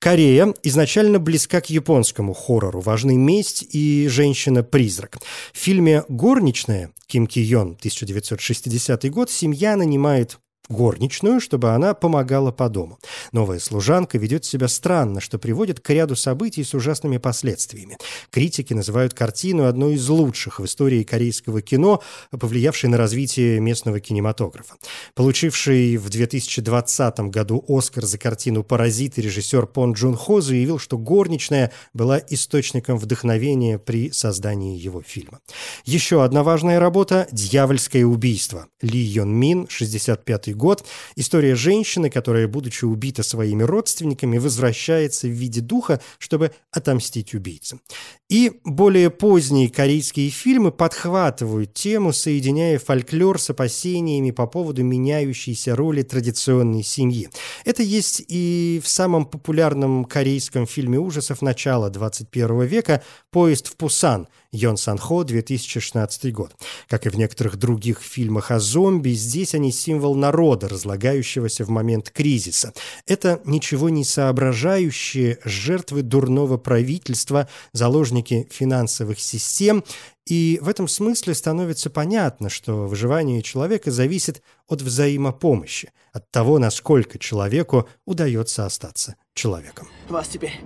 Корея 0.00 0.54
изначально 0.64 1.20
близка 1.20 1.60
к 1.60 1.70
японскому 1.70 2.34
хоррору, 2.34 2.80
важны 2.80 3.16
месть 3.16 3.64
и 3.70 4.08
женщина-призрак. 4.08 5.18
В 5.52 5.58
фильме 5.58 6.02
«Горничная» 6.08 6.90
Ким 7.08 7.26
Ки 7.28 7.40
Йон, 7.40 7.76
1960 7.78 9.10
год, 9.10 9.30
семья 9.30 9.76
нанимает 9.76 10.38
горничную, 10.68 11.40
чтобы 11.40 11.70
она 11.70 11.94
помогала 11.94 12.50
по 12.52 12.68
дому. 12.68 12.98
Новая 13.32 13.58
служанка 13.58 14.18
ведет 14.18 14.44
себя 14.44 14.68
странно, 14.68 15.20
что 15.20 15.38
приводит 15.38 15.80
к 15.80 15.90
ряду 15.90 16.16
событий 16.16 16.64
с 16.64 16.74
ужасными 16.74 17.18
последствиями. 17.18 17.98
Критики 18.30 18.74
называют 18.74 19.14
картину 19.14 19.66
одной 19.66 19.94
из 19.94 20.08
лучших 20.08 20.60
в 20.60 20.64
истории 20.64 21.02
корейского 21.02 21.62
кино, 21.62 22.02
повлиявшей 22.30 22.90
на 22.90 22.96
развитие 22.96 23.60
местного 23.60 24.00
кинематографа. 24.00 24.74
Получивший 25.14 25.96
в 25.96 26.08
2020 26.08 27.20
году 27.20 27.64
Оскар 27.68 28.04
за 28.04 28.18
картину 28.18 28.62
«Паразит» 28.62 29.18
режиссер 29.18 29.66
Пон 29.66 29.92
Джун 29.92 30.16
Хо 30.16 30.40
заявил, 30.40 30.78
что 30.78 30.98
горничная 30.98 31.72
была 31.94 32.20
источником 32.28 32.98
вдохновения 32.98 33.78
при 33.78 34.10
создании 34.10 34.78
его 34.78 35.02
фильма. 35.02 35.40
Еще 35.84 36.24
одна 36.24 36.42
важная 36.42 36.80
работа 36.80 37.26
«Дьявольское 37.32 38.04
убийство». 38.04 38.66
Ли 38.82 39.00
Йон 39.00 39.34
Мин, 39.34 39.66
65 39.68 40.56
год. 40.58 40.84
История 41.16 41.54
женщины, 41.54 42.10
которая, 42.10 42.46
будучи 42.46 42.84
убита 42.84 43.22
своими 43.22 43.62
родственниками, 43.62 44.36
возвращается 44.36 45.26
в 45.26 45.30
виде 45.30 45.62
духа, 45.62 46.02
чтобы 46.18 46.52
отомстить 46.70 47.32
убийцам. 47.32 47.80
И 48.28 48.60
более 48.64 49.08
поздние 49.08 49.70
корейские 49.70 50.28
фильмы 50.28 50.70
подхватывают 50.70 51.72
тему, 51.72 52.12
соединяя 52.12 52.78
фольклор 52.78 53.40
с 53.40 53.48
опасениями 53.48 54.32
по 54.32 54.46
поводу 54.46 54.84
меняющейся 54.84 55.74
роли 55.74 56.02
традиционной 56.02 56.82
семьи. 56.82 57.30
Это 57.64 57.82
есть 57.82 58.22
и 58.28 58.82
в 58.84 58.88
самом 58.88 59.24
популярном 59.24 60.04
корейском 60.04 60.66
фильме 60.66 60.98
ужасов 60.98 61.40
начала 61.40 61.88
21 61.88 62.64
века 62.64 63.02
«Поезд 63.30 63.68
в 63.68 63.76
Пусан» 63.76 64.28
Йон 64.52 64.78
Санхо, 64.78 65.24
2016 65.24 66.32
год. 66.32 66.54
Как 66.88 67.04
и 67.04 67.10
в 67.10 67.16
некоторых 67.16 67.56
других 67.56 68.00
фильмах 68.00 68.50
о 68.50 68.60
зомби, 68.60 69.10
здесь 69.10 69.54
они 69.54 69.70
символ 69.70 70.14
народа, 70.14 70.68
разлагающегося 70.68 71.64
в 71.64 71.68
момент 71.68 72.10
кризиса. 72.10 72.72
Это 73.06 73.42
ничего 73.44 73.90
не 73.90 74.04
соображающие 74.04 75.38
жертвы 75.44 76.02
дурного 76.02 76.56
правительства, 76.56 77.48
заложники 77.72 78.48
финансовых 78.50 79.20
систем, 79.20 79.84
и 80.26 80.58
в 80.62 80.68
этом 80.68 80.88
смысле 80.88 81.34
становится 81.34 81.90
понятно, 81.90 82.48
что 82.48 82.86
выживание 82.86 83.42
человека 83.42 83.90
зависит 83.90 84.42
от 84.66 84.80
взаимопомощи, 84.80 85.90
от 86.12 86.30
того, 86.30 86.58
насколько 86.58 87.18
человеку 87.18 87.88
удается 88.06 88.64
остаться 88.64 89.16
человеком. 89.34 89.88
Вас 90.08 90.28
теперь 90.28 90.60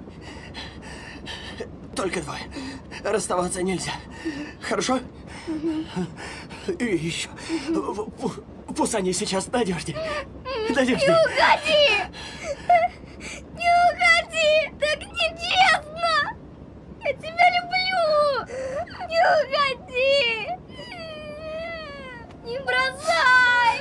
только 1.94 2.20
двое. 2.20 2.42
Расставаться 3.04 3.62
нельзя. 3.62 3.92
Хорошо? 4.60 5.00
И 6.78 6.84
еще. 6.84 7.28
Пусть 8.76 8.94
они 8.94 9.12
сейчас 9.12 9.46
надежнее. 9.48 9.98
Надежнее. 10.70 11.08
Не 11.08 11.14
уходи! 11.14 12.02
Не 13.54 13.70
уходи! 13.90 14.70
Так 14.80 14.98
нечестно! 15.00 16.14
Я 17.04 17.12
тебя 17.14 17.46
люблю! 17.60 18.02
Не 19.08 19.20
уходи! 19.42 20.26
Не 22.44 22.58
бросай! 22.60 23.76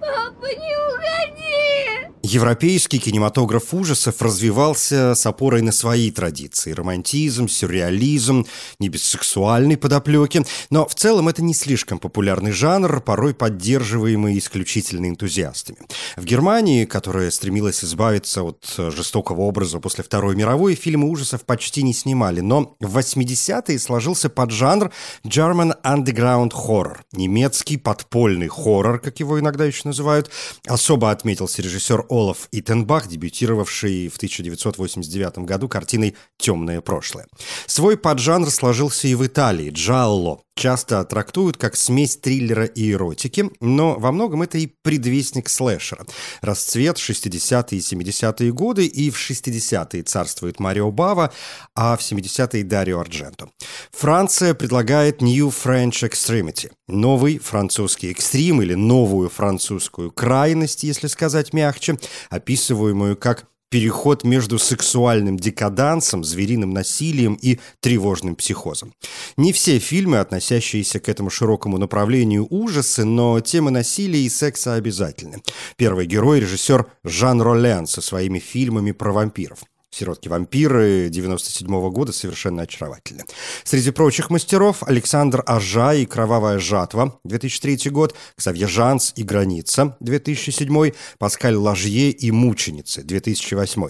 Папа, 0.00 0.46
не 0.46 0.76
уходи! 0.76 2.10
Европейский 2.22 3.00
кинематограф 3.00 3.74
ужасов 3.74 4.22
развивался 4.22 5.16
с 5.16 5.26
опорой 5.26 5.62
на 5.62 5.72
свои 5.72 6.12
традиции. 6.12 6.70
Романтизм, 6.70 7.48
сюрреализм, 7.48 8.46
не 8.78 8.88
без 8.88 9.02
сексуальной 9.02 9.76
подоплеки. 9.76 10.44
Но 10.70 10.86
в 10.86 10.94
целом 10.94 11.28
это 11.28 11.42
не 11.42 11.54
слишком 11.54 11.98
популярный 11.98 12.52
жанр, 12.52 13.00
порой 13.00 13.34
поддерживаемый 13.34 14.38
исключительно 14.38 15.08
энтузиастами. 15.08 15.78
В 16.16 16.24
Германии, 16.24 16.84
которая 16.84 17.32
стремилась 17.32 17.82
избавиться 17.82 18.44
от 18.44 18.64
жестокого 18.76 19.40
образа 19.40 19.80
после 19.80 20.04
Второй 20.04 20.36
мировой, 20.36 20.76
фильмы 20.76 21.08
ужасов 21.08 21.44
почти 21.44 21.82
не 21.82 21.92
снимали. 21.92 22.40
Но 22.40 22.76
в 22.78 22.96
80-е 22.96 23.78
сложился 23.78 24.28
поджанр 24.28 24.92
German 25.24 25.74
Underground 25.82 26.52
Horror. 26.52 26.98
Немецкий 27.12 27.76
подпольный 27.76 28.48
хоррор, 28.48 29.00
как 29.00 29.18
его 29.18 29.40
иногда 29.40 29.64
еще 29.64 29.88
называют. 29.90 30.30
Особо 30.66 31.10
отметился 31.10 31.62
режиссер 31.62 32.06
Олаф 32.08 32.48
Итенбах, 32.52 33.06
дебютировавший 33.06 34.08
в 34.08 34.16
1989 34.16 35.38
году 35.38 35.68
картиной 35.68 36.16
«Темное 36.38 36.80
прошлое». 36.80 37.26
Свой 37.66 37.96
поджанр 37.96 38.50
сложился 38.50 39.08
и 39.08 39.14
в 39.14 39.26
Италии– 39.26 39.70
джалло. 39.74 40.40
Часто 40.60 41.02
трактуют 41.04 41.56
как 41.56 41.74
смесь 41.74 42.16
триллера 42.16 42.66
и 42.66 42.92
эротики, 42.92 43.50
но 43.60 43.98
во 43.98 44.12
многом 44.12 44.42
это 44.42 44.58
и 44.58 44.66
предвестник 44.82 45.48
слэшера. 45.48 46.04
Расцвет 46.42 46.98
60-е 46.98 47.78
и 47.78 47.80
70-е 47.80 48.52
годы, 48.52 48.84
и 48.84 49.10
в 49.10 49.16
60-е 49.16 50.02
царствует 50.02 50.60
Марио 50.60 50.90
Бава, 50.90 51.32
а 51.74 51.96
в 51.96 52.00
70-е 52.00 52.64
Дарио 52.64 53.00
Ардженто. 53.00 53.48
Франция 53.90 54.52
предлагает 54.52 55.22
New 55.22 55.48
French 55.48 56.06
Extremity– 56.06 56.70
новый 56.88 57.38
французский 57.38 58.10
экстрим 58.10 58.60
или 58.60 58.74
новую 58.74 59.30
французскую 59.30 59.79
крайность, 59.88 60.82
если 60.82 61.06
сказать 61.06 61.52
мягче, 61.52 61.98
описываемую 62.28 63.16
как 63.16 63.46
переход 63.70 64.24
между 64.24 64.58
сексуальным 64.58 65.38
декадансом, 65.38 66.24
звериным 66.24 66.70
насилием 66.70 67.38
и 67.40 67.58
тревожным 67.80 68.34
психозом. 68.34 68.92
Не 69.36 69.52
все 69.52 69.78
фильмы, 69.78 70.18
относящиеся 70.18 70.98
к 70.98 71.08
этому 71.08 71.30
широкому 71.30 71.78
направлению 71.78 72.46
ужасы, 72.50 73.04
но 73.04 73.40
темы 73.40 73.70
насилия 73.70 74.20
и 74.20 74.28
секса 74.28 74.74
обязательны. 74.74 75.40
Первый 75.76 76.06
герой– 76.06 76.40
режиссер 76.40 76.86
Жан 77.04 77.40
Ролен 77.40 77.86
со 77.86 78.00
своими 78.00 78.40
фильмами 78.40 78.90
про 78.90 79.12
вампиров. 79.12 79.60
«Сиротки-вампиры» 79.90 81.08
97 81.08 81.66
-го 81.68 81.90
года 81.90 82.12
совершенно 82.12 82.62
очаровательны. 82.62 83.24
Среди 83.64 83.90
прочих 83.90 84.30
мастеров 84.30 84.82
Александр 84.82 85.42
Ажа 85.46 85.94
и 85.94 86.06
«Кровавая 86.06 86.58
жатва» 86.58 87.18
2003 87.24 87.90
год, 87.90 88.14
Ксавье 88.36 88.66
Жанс 88.66 89.12
и 89.16 89.22
«Граница» 89.22 89.96
2007, 90.00 90.92
Паскаль 91.18 91.56
Лажье 91.56 92.10
и 92.10 92.30
«Мученицы» 92.30 93.02
2008. 93.02 93.88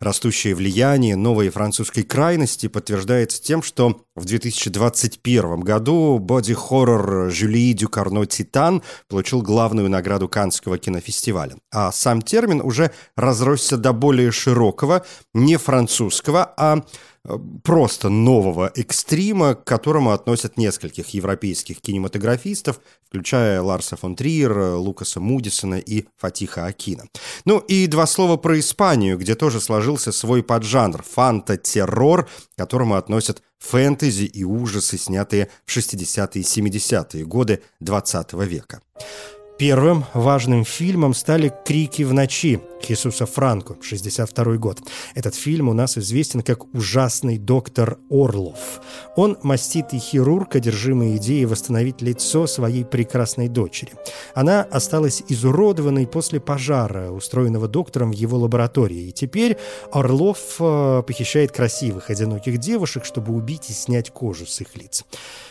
Растущее 0.00 0.54
влияние 0.54 1.16
новой 1.16 1.48
французской 1.50 2.02
крайности 2.02 2.68
подтверждается 2.68 3.42
тем, 3.42 3.62
что 3.62 4.02
в 4.18 4.24
2021 4.24 5.60
году 5.60 6.18
боди-хоррор 6.18 7.30
Жюли 7.30 7.72
Дюкарно 7.72 8.26
«Титан» 8.26 8.82
получил 9.08 9.42
главную 9.42 9.88
награду 9.88 10.28
Каннского 10.28 10.78
кинофестиваля. 10.78 11.56
А 11.72 11.92
сам 11.92 12.22
термин 12.22 12.60
уже 12.60 12.90
разросся 13.16 13.76
до 13.76 13.92
более 13.92 14.32
широкого, 14.32 15.04
не 15.44 15.56
французского, 15.56 16.52
а 16.56 16.78
э, 17.24 17.38
просто 17.62 18.08
нового 18.08 18.70
экстрима, 18.74 19.54
к 19.54 19.64
которому 19.64 20.12
относят 20.12 20.56
нескольких 20.56 21.08
европейских 21.10 21.80
кинематографистов, 21.80 22.80
включая 23.08 23.62
Ларса 23.62 23.96
фон 23.96 24.16
Триера, 24.16 24.76
Лукаса 24.76 25.20
Мудисона 25.20 25.78
и 25.78 26.06
Фатиха 26.16 26.66
Акина. 26.66 27.04
Ну 27.44 27.58
и 27.58 27.86
два 27.86 28.06
слова 28.06 28.36
про 28.36 28.58
Испанию, 28.58 29.18
где 29.18 29.34
тоже 29.34 29.60
сложился 29.60 30.12
свой 30.12 30.42
поджанр– 30.42 31.02
фанта-террор, 31.14 32.24
к 32.24 32.30
которому 32.56 32.94
относят 32.94 33.42
фэнтези 33.58 34.24
и 34.24 34.44
ужасы, 34.44 34.98
снятые 34.98 35.48
в 35.64 35.76
60-е 35.76 36.42
и 36.42 36.44
70-е 36.44 37.24
годы 37.24 37.62
20 37.80 38.32
века. 38.34 38.80
Первым 39.58 40.04
важным 40.14 40.64
фильмом 40.64 41.14
стали 41.14 41.52
«Крики 41.64 42.04
в 42.04 42.12
ночи» 42.12 42.60
Хисуса 42.80 43.26
Франко, 43.26 43.76
62 43.82 44.56
год. 44.56 44.78
Этот 45.16 45.34
фильм 45.34 45.68
у 45.68 45.72
нас 45.72 45.98
известен 45.98 46.42
как 46.42 46.72
«Ужасный 46.74 47.38
доктор 47.38 47.98
Орлов». 48.08 48.80
Он 49.16 49.36
маститый 49.42 49.98
хирург, 49.98 50.54
одержимый 50.54 51.16
идеей 51.16 51.44
восстановить 51.44 52.02
лицо 52.02 52.46
своей 52.46 52.84
прекрасной 52.84 53.48
дочери. 53.48 53.92
Она 54.34 54.62
осталась 54.62 55.24
изуродованной 55.28 56.06
после 56.06 56.38
пожара, 56.38 57.10
устроенного 57.10 57.66
доктором 57.66 58.12
в 58.12 58.14
его 58.14 58.38
лаборатории. 58.38 59.08
И 59.08 59.12
теперь 59.12 59.56
Орлов 59.92 60.38
э, 60.60 61.02
похищает 61.04 61.50
красивых, 61.50 62.10
одиноких 62.10 62.58
девушек, 62.58 63.04
чтобы 63.04 63.34
убить 63.34 63.70
и 63.70 63.72
снять 63.72 64.10
кожу 64.10 64.46
с 64.46 64.60
их 64.60 64.76
лиц. 64.76 65.04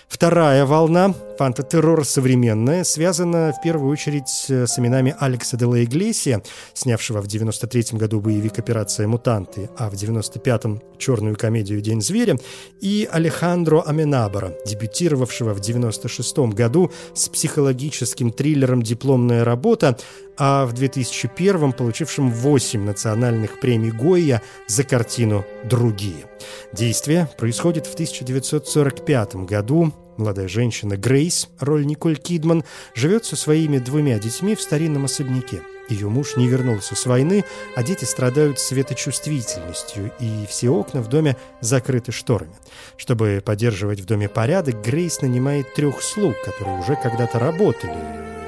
Вторая 0.08 0.65
волна, 0.65 1.13
фантатеррор 1.38 2.06
современная, 2.06 2.86
связана 2.86 3.52
в 3.52 3.62
первую 3.62 3.91
очередь 3.97 4.29
с 4.29 4.77
именами 4.77 5.15
Алекса 5.19 5.57
де 5.57 5.65
ла 5.65 5.83
Иглесия, 5.83 6.43
снявшего 6.75 7.19
в 7.19 7.25
93-м 7.25 7.97
году 7.97 8.19
боевик 8.19 8.60
«Операция 8.60 9.07
Мутанты», 9.07 9.71
а 9.75 9.89
в 9.89 9.95
95-м 9.95 10.83
черную 10.99 11.36
комедию 11.36 11.81
«День 11.81 11.99
зверя», 12.01 12.38
и 12.79 13.10
Алехандро 13.12 13.81
Аменабара, 13.81 14.53
дебютировавшего 14.67 15.55
в 15.55 15.62
96-м 15.62 16.51
году 16.51 16.91
с 17.15 17.27
психологическим 17.27 18.31
триллером 18.31 18.83
«Дипломная 18.83 19.43
работа», 19.43 19.97
а 20.38 20.67
в 20.67 20.75
2001-м 20.75 21.73
получившим 21.73 22.31
8 22.31 22.83
национальных 22.83 23.60
премий 23.60 23.89
Гойя 23.89 24.43
за 24.67 24.83
картину 24.83 25.43
«Другие». 25.63 26.29
Действие 26.71 27.27
происходит 27.36 27.88
в 27.88 27.95
1945 27.95 29.38
году. 29.38 29.91
Молодая 30.17 30.47
женщина 30.47 30.97
Грейс, 30.97 31.47
роль 31.60 31.86
Николь 31.86 32.17
Кидман, 32.17 32.63
живет 32.95 33.25
со 33.25 33.36
своими 33.36 33.77
двумя 33.77 34.17
детьми 34.17 34.56
в 34.56 34.62
старинном 34.62 35.06
особняке. 35.06 35.62
Ее 35.89 36.10
муж 36.10 36.36
не 36.36 36.47
вернулся 36.47 36.95
с 36.95 37.06
войны, 37.06 37.45
а 37.75 37.84
дети 37.84 38.03
страдают 38.03 38.60
светочувствительностью, 38.60 40.12
и 40.19 40.45
все 40.49 40.69
окна 40.69 41.01
в 41.01 41.08
доме 41.08 41.38
закрыты 41.62 42.12
шторами. 42.12 42.56
Чтобы 42.97 43.41
поддерживать 43.45 44.01
в 44.01 44.06
доме 44.06 44.27
порядок, 44.27 44.84
Грейс 44.84 45.21
нанимает 45.21 45.73
трех 45.75 46.01
слуг, 46.01 46.36
которые 46.43 46.80
уже 46.80 46.95
когда-то 46.95 47.39
работали 47.39 47.95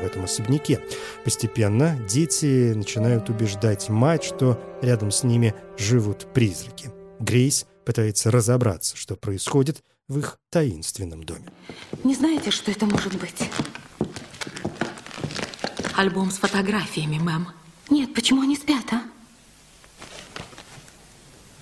в 0.01 0.05
этом 0.05 0.23
особняке. 0.23 0.79
Постепенно 1.23 1.97
дети 2.09 2.73
начинают 2.73 3.29
убеждать 3.29 3.89
мать, 3.89 4.23
что 4.23 4.59
рядом 4.81 5.11
с 5.11 5.23
ними 5.23 5.53
живут 5.77 6.33
призраки. 6.33 6.89
Грейс 7.19 7.67
пытается 7.85 8.31
разобраться, 8.31 8.97
что 8.97 9.15
происходит 9.15 9.83
в 10.09 10.17
их 10.17 10.37
таинственном 10.49 11.23
доме. 11.23 11.47
Не 12.03 12.15
знаете, 12.15 12.51
что 12.51 12.71
это 12.71 12.85
может 12.85 13.15
быть? 13.15 13.49
Альбом 15.95 16.31
с 16.31 16.37
фотографиями, 16.37 17.19
мэм. 17.19 17.47
Нет, 17.89 18.13
почему 18.13 18.41
они 18.41 18.55
спят, 18.55 18.85
а? 18.91 19.03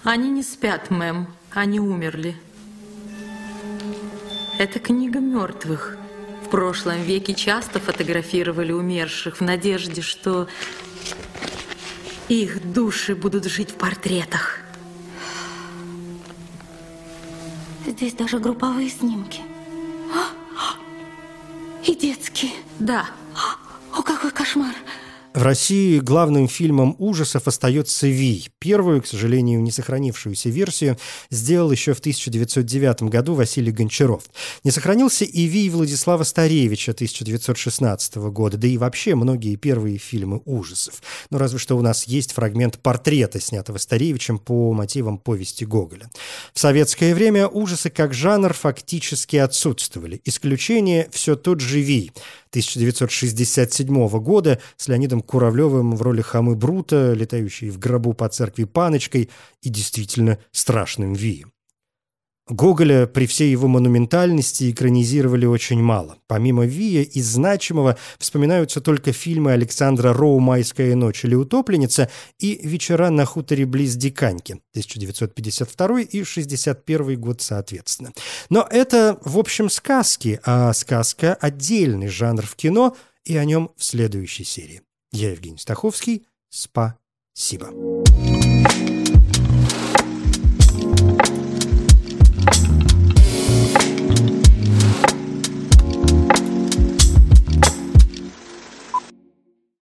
Они 0.03 0.29
не 0.29 0.43
спят, 0.43 0.89
мэм. 0.89 1.27
Они 1.51 1.79
умерли. 1.79 2.35
Это 4.57 4.79
книга 4.79 5.19
мертвых. 5.19 5.97
В 6.45 6.49
прошлом 6.49 7.01
веке 7.03 7.33
часто 7.33 7.79
фотографировали 7.79 8.71
умерших 8.71 9.37
в 9.37 9.41
надежде, 9.41 10.01
что 10.01 10.47
их 12.29 12.71
души 12.71 13.15
будут 13.15 13.45
жить 13.45 13.71
в 13.71 13.75
портретах. 13.75 14.61
Здесь 17.97 18.13
даже 18.13 18.37
групповые 18.37 18.91
снимки. 18.91 19.41
И 21.83 21.95
детские. 21.95 22.51
Да. 22.77 23.07
О, 23.91 24.03
какой 24.03 24.29
кошмар! 24.29 24.75
В 25.37 25.43
России 25.43 25.99
главным 25.99 26.47
фильмом 26.47 26.95
ужасов 26.97 27.47
остается 27.47 28.07
«Вий». 28.07 28.49
Первую, 28.57 29.03
к 29.03 29.05
сожалению, 29.05 29.61
не 29.61 29.69
сохранившуюся 29.69 30.49
версию 30.49 30.97
сделал 31.29 31.71
еще 31.71 31.93
в 31.93 31.99
1909 31.99 33.03
году 33.03 33.35
Василий 33.35 33.71
Гончаров. 33.71 34.23
Не 34.63 34.71
сохранился 34.71 35.25
и 35.25 35.43
«Вий» 35.43 35.69
Владислава 35.69 36.23
Старевича 36.23 36.93
1916 36.93 38.15
года, 38.15 38.57
да 38.57 38.67
и 38.67 38.79
вообще 38.79 39.13
многие 39.13 39.57
первые 39.57 39.99
фильмы 39.99 40.41
ужасов. 40.45 41.03
Но 41.29 41.37
разве 41.37 41.59
что 41.59 41.77
у 41.77 41.83
нас 41.83 42.05
есть 42.05 42.31
фрагмент 42.31 42.79
портрета, 42.79 43.39
снятого 43.39 43.77
Старевичем 43.77 44.39
по 44.39 44.73
мотивам 44.73 45.19
повести 45.19 45.65
Гоголя. 45.65 46.09
В 46.51 46.59
советское 46.59 47.13
время 47.13 47.47
ужасы 47.47 47.91
как 47.91 48.15
жанр 48.15 48.53
фактически 48.53 49.35
отсутствовали. 49.35 50.19
Исключение 50.25 51.07
все 51.11 51.35
тот 51.35 51.59
же 51.59 51.79
«Вий». 51.79 52.11
1967 52.57 54.09
года 54.19 54.59
с 54.77 54.87
Леонидом 54.87 55.21
Куравлевым 55.21 55.95
в 55.95 56.01
роли 56.01 56.21
хамы 56.21 56.55
Брута, 56.55 57.13
летающей 57.13 57.69
в 57.69 57.77
гробу 57.77 58.13
по 58.13 58.27
церкви 58.29 58.63
Паночкой 58.63 59.29
и 59.61 59.69
действительно 59.69 60.39
страшным 60.51 61.13
Вием. 61.13 61.51
Гоголя 62.49 63.07
при 63.07 63.25
всей 63.25 63.51
его 63.51 63.67
монументальности 63.67 64.71
экранизировали 64.71 65.45
очень 65.45 65.81
мало. 65.81 66.17
Помимо 66.27 66.65
Вия 66.65 67.03
из 67.03 67.25
значимого 67.27 67.97
вспоминаются 68.17 68.81
только 68.81 69.11
фильмы 69.11 69.51
Александра 69.51 70.13
Роу 70.13 70.39
«Майская 70.39 70.95
ночь» 70.95 71.25
или 71.25 71.35
«Утопленница» 71.35 72.09
и 72.39 72.59
«Вечера 72.63 73.09
на 73.09 73.25
хуторе 73.25 73.65
близ 73.65 73.95
Диканьки» 73.95 74.61
1952 74.71 76.01
и 76.01 76.23
61 76.23 77.19
год 77.19 77.41
соответственно. 77.41 78.13
Но 78.49 78.67
это, 78.69 79.19
в 79.23 79.37
общем, 79.37 79.69
сказки, 79.69 80.39
а 80.43 80.71
сказка– 80.73 81.33
отдельный 81.41 82.07
жанр 82.07 82.45
в 82.45 82.55
кино, 82.55 82.95
и 83.25 83.35
о 83.35 83.43
нем 83.43 83.71
в 83.75 83.83
следующей 83.83 84.45
серии. 84.45 84.81
Я 85.11 85.31
Евгений 85.31 85.57
Стаховский. 85.57 86.25
Спасибо. 86.49 87.73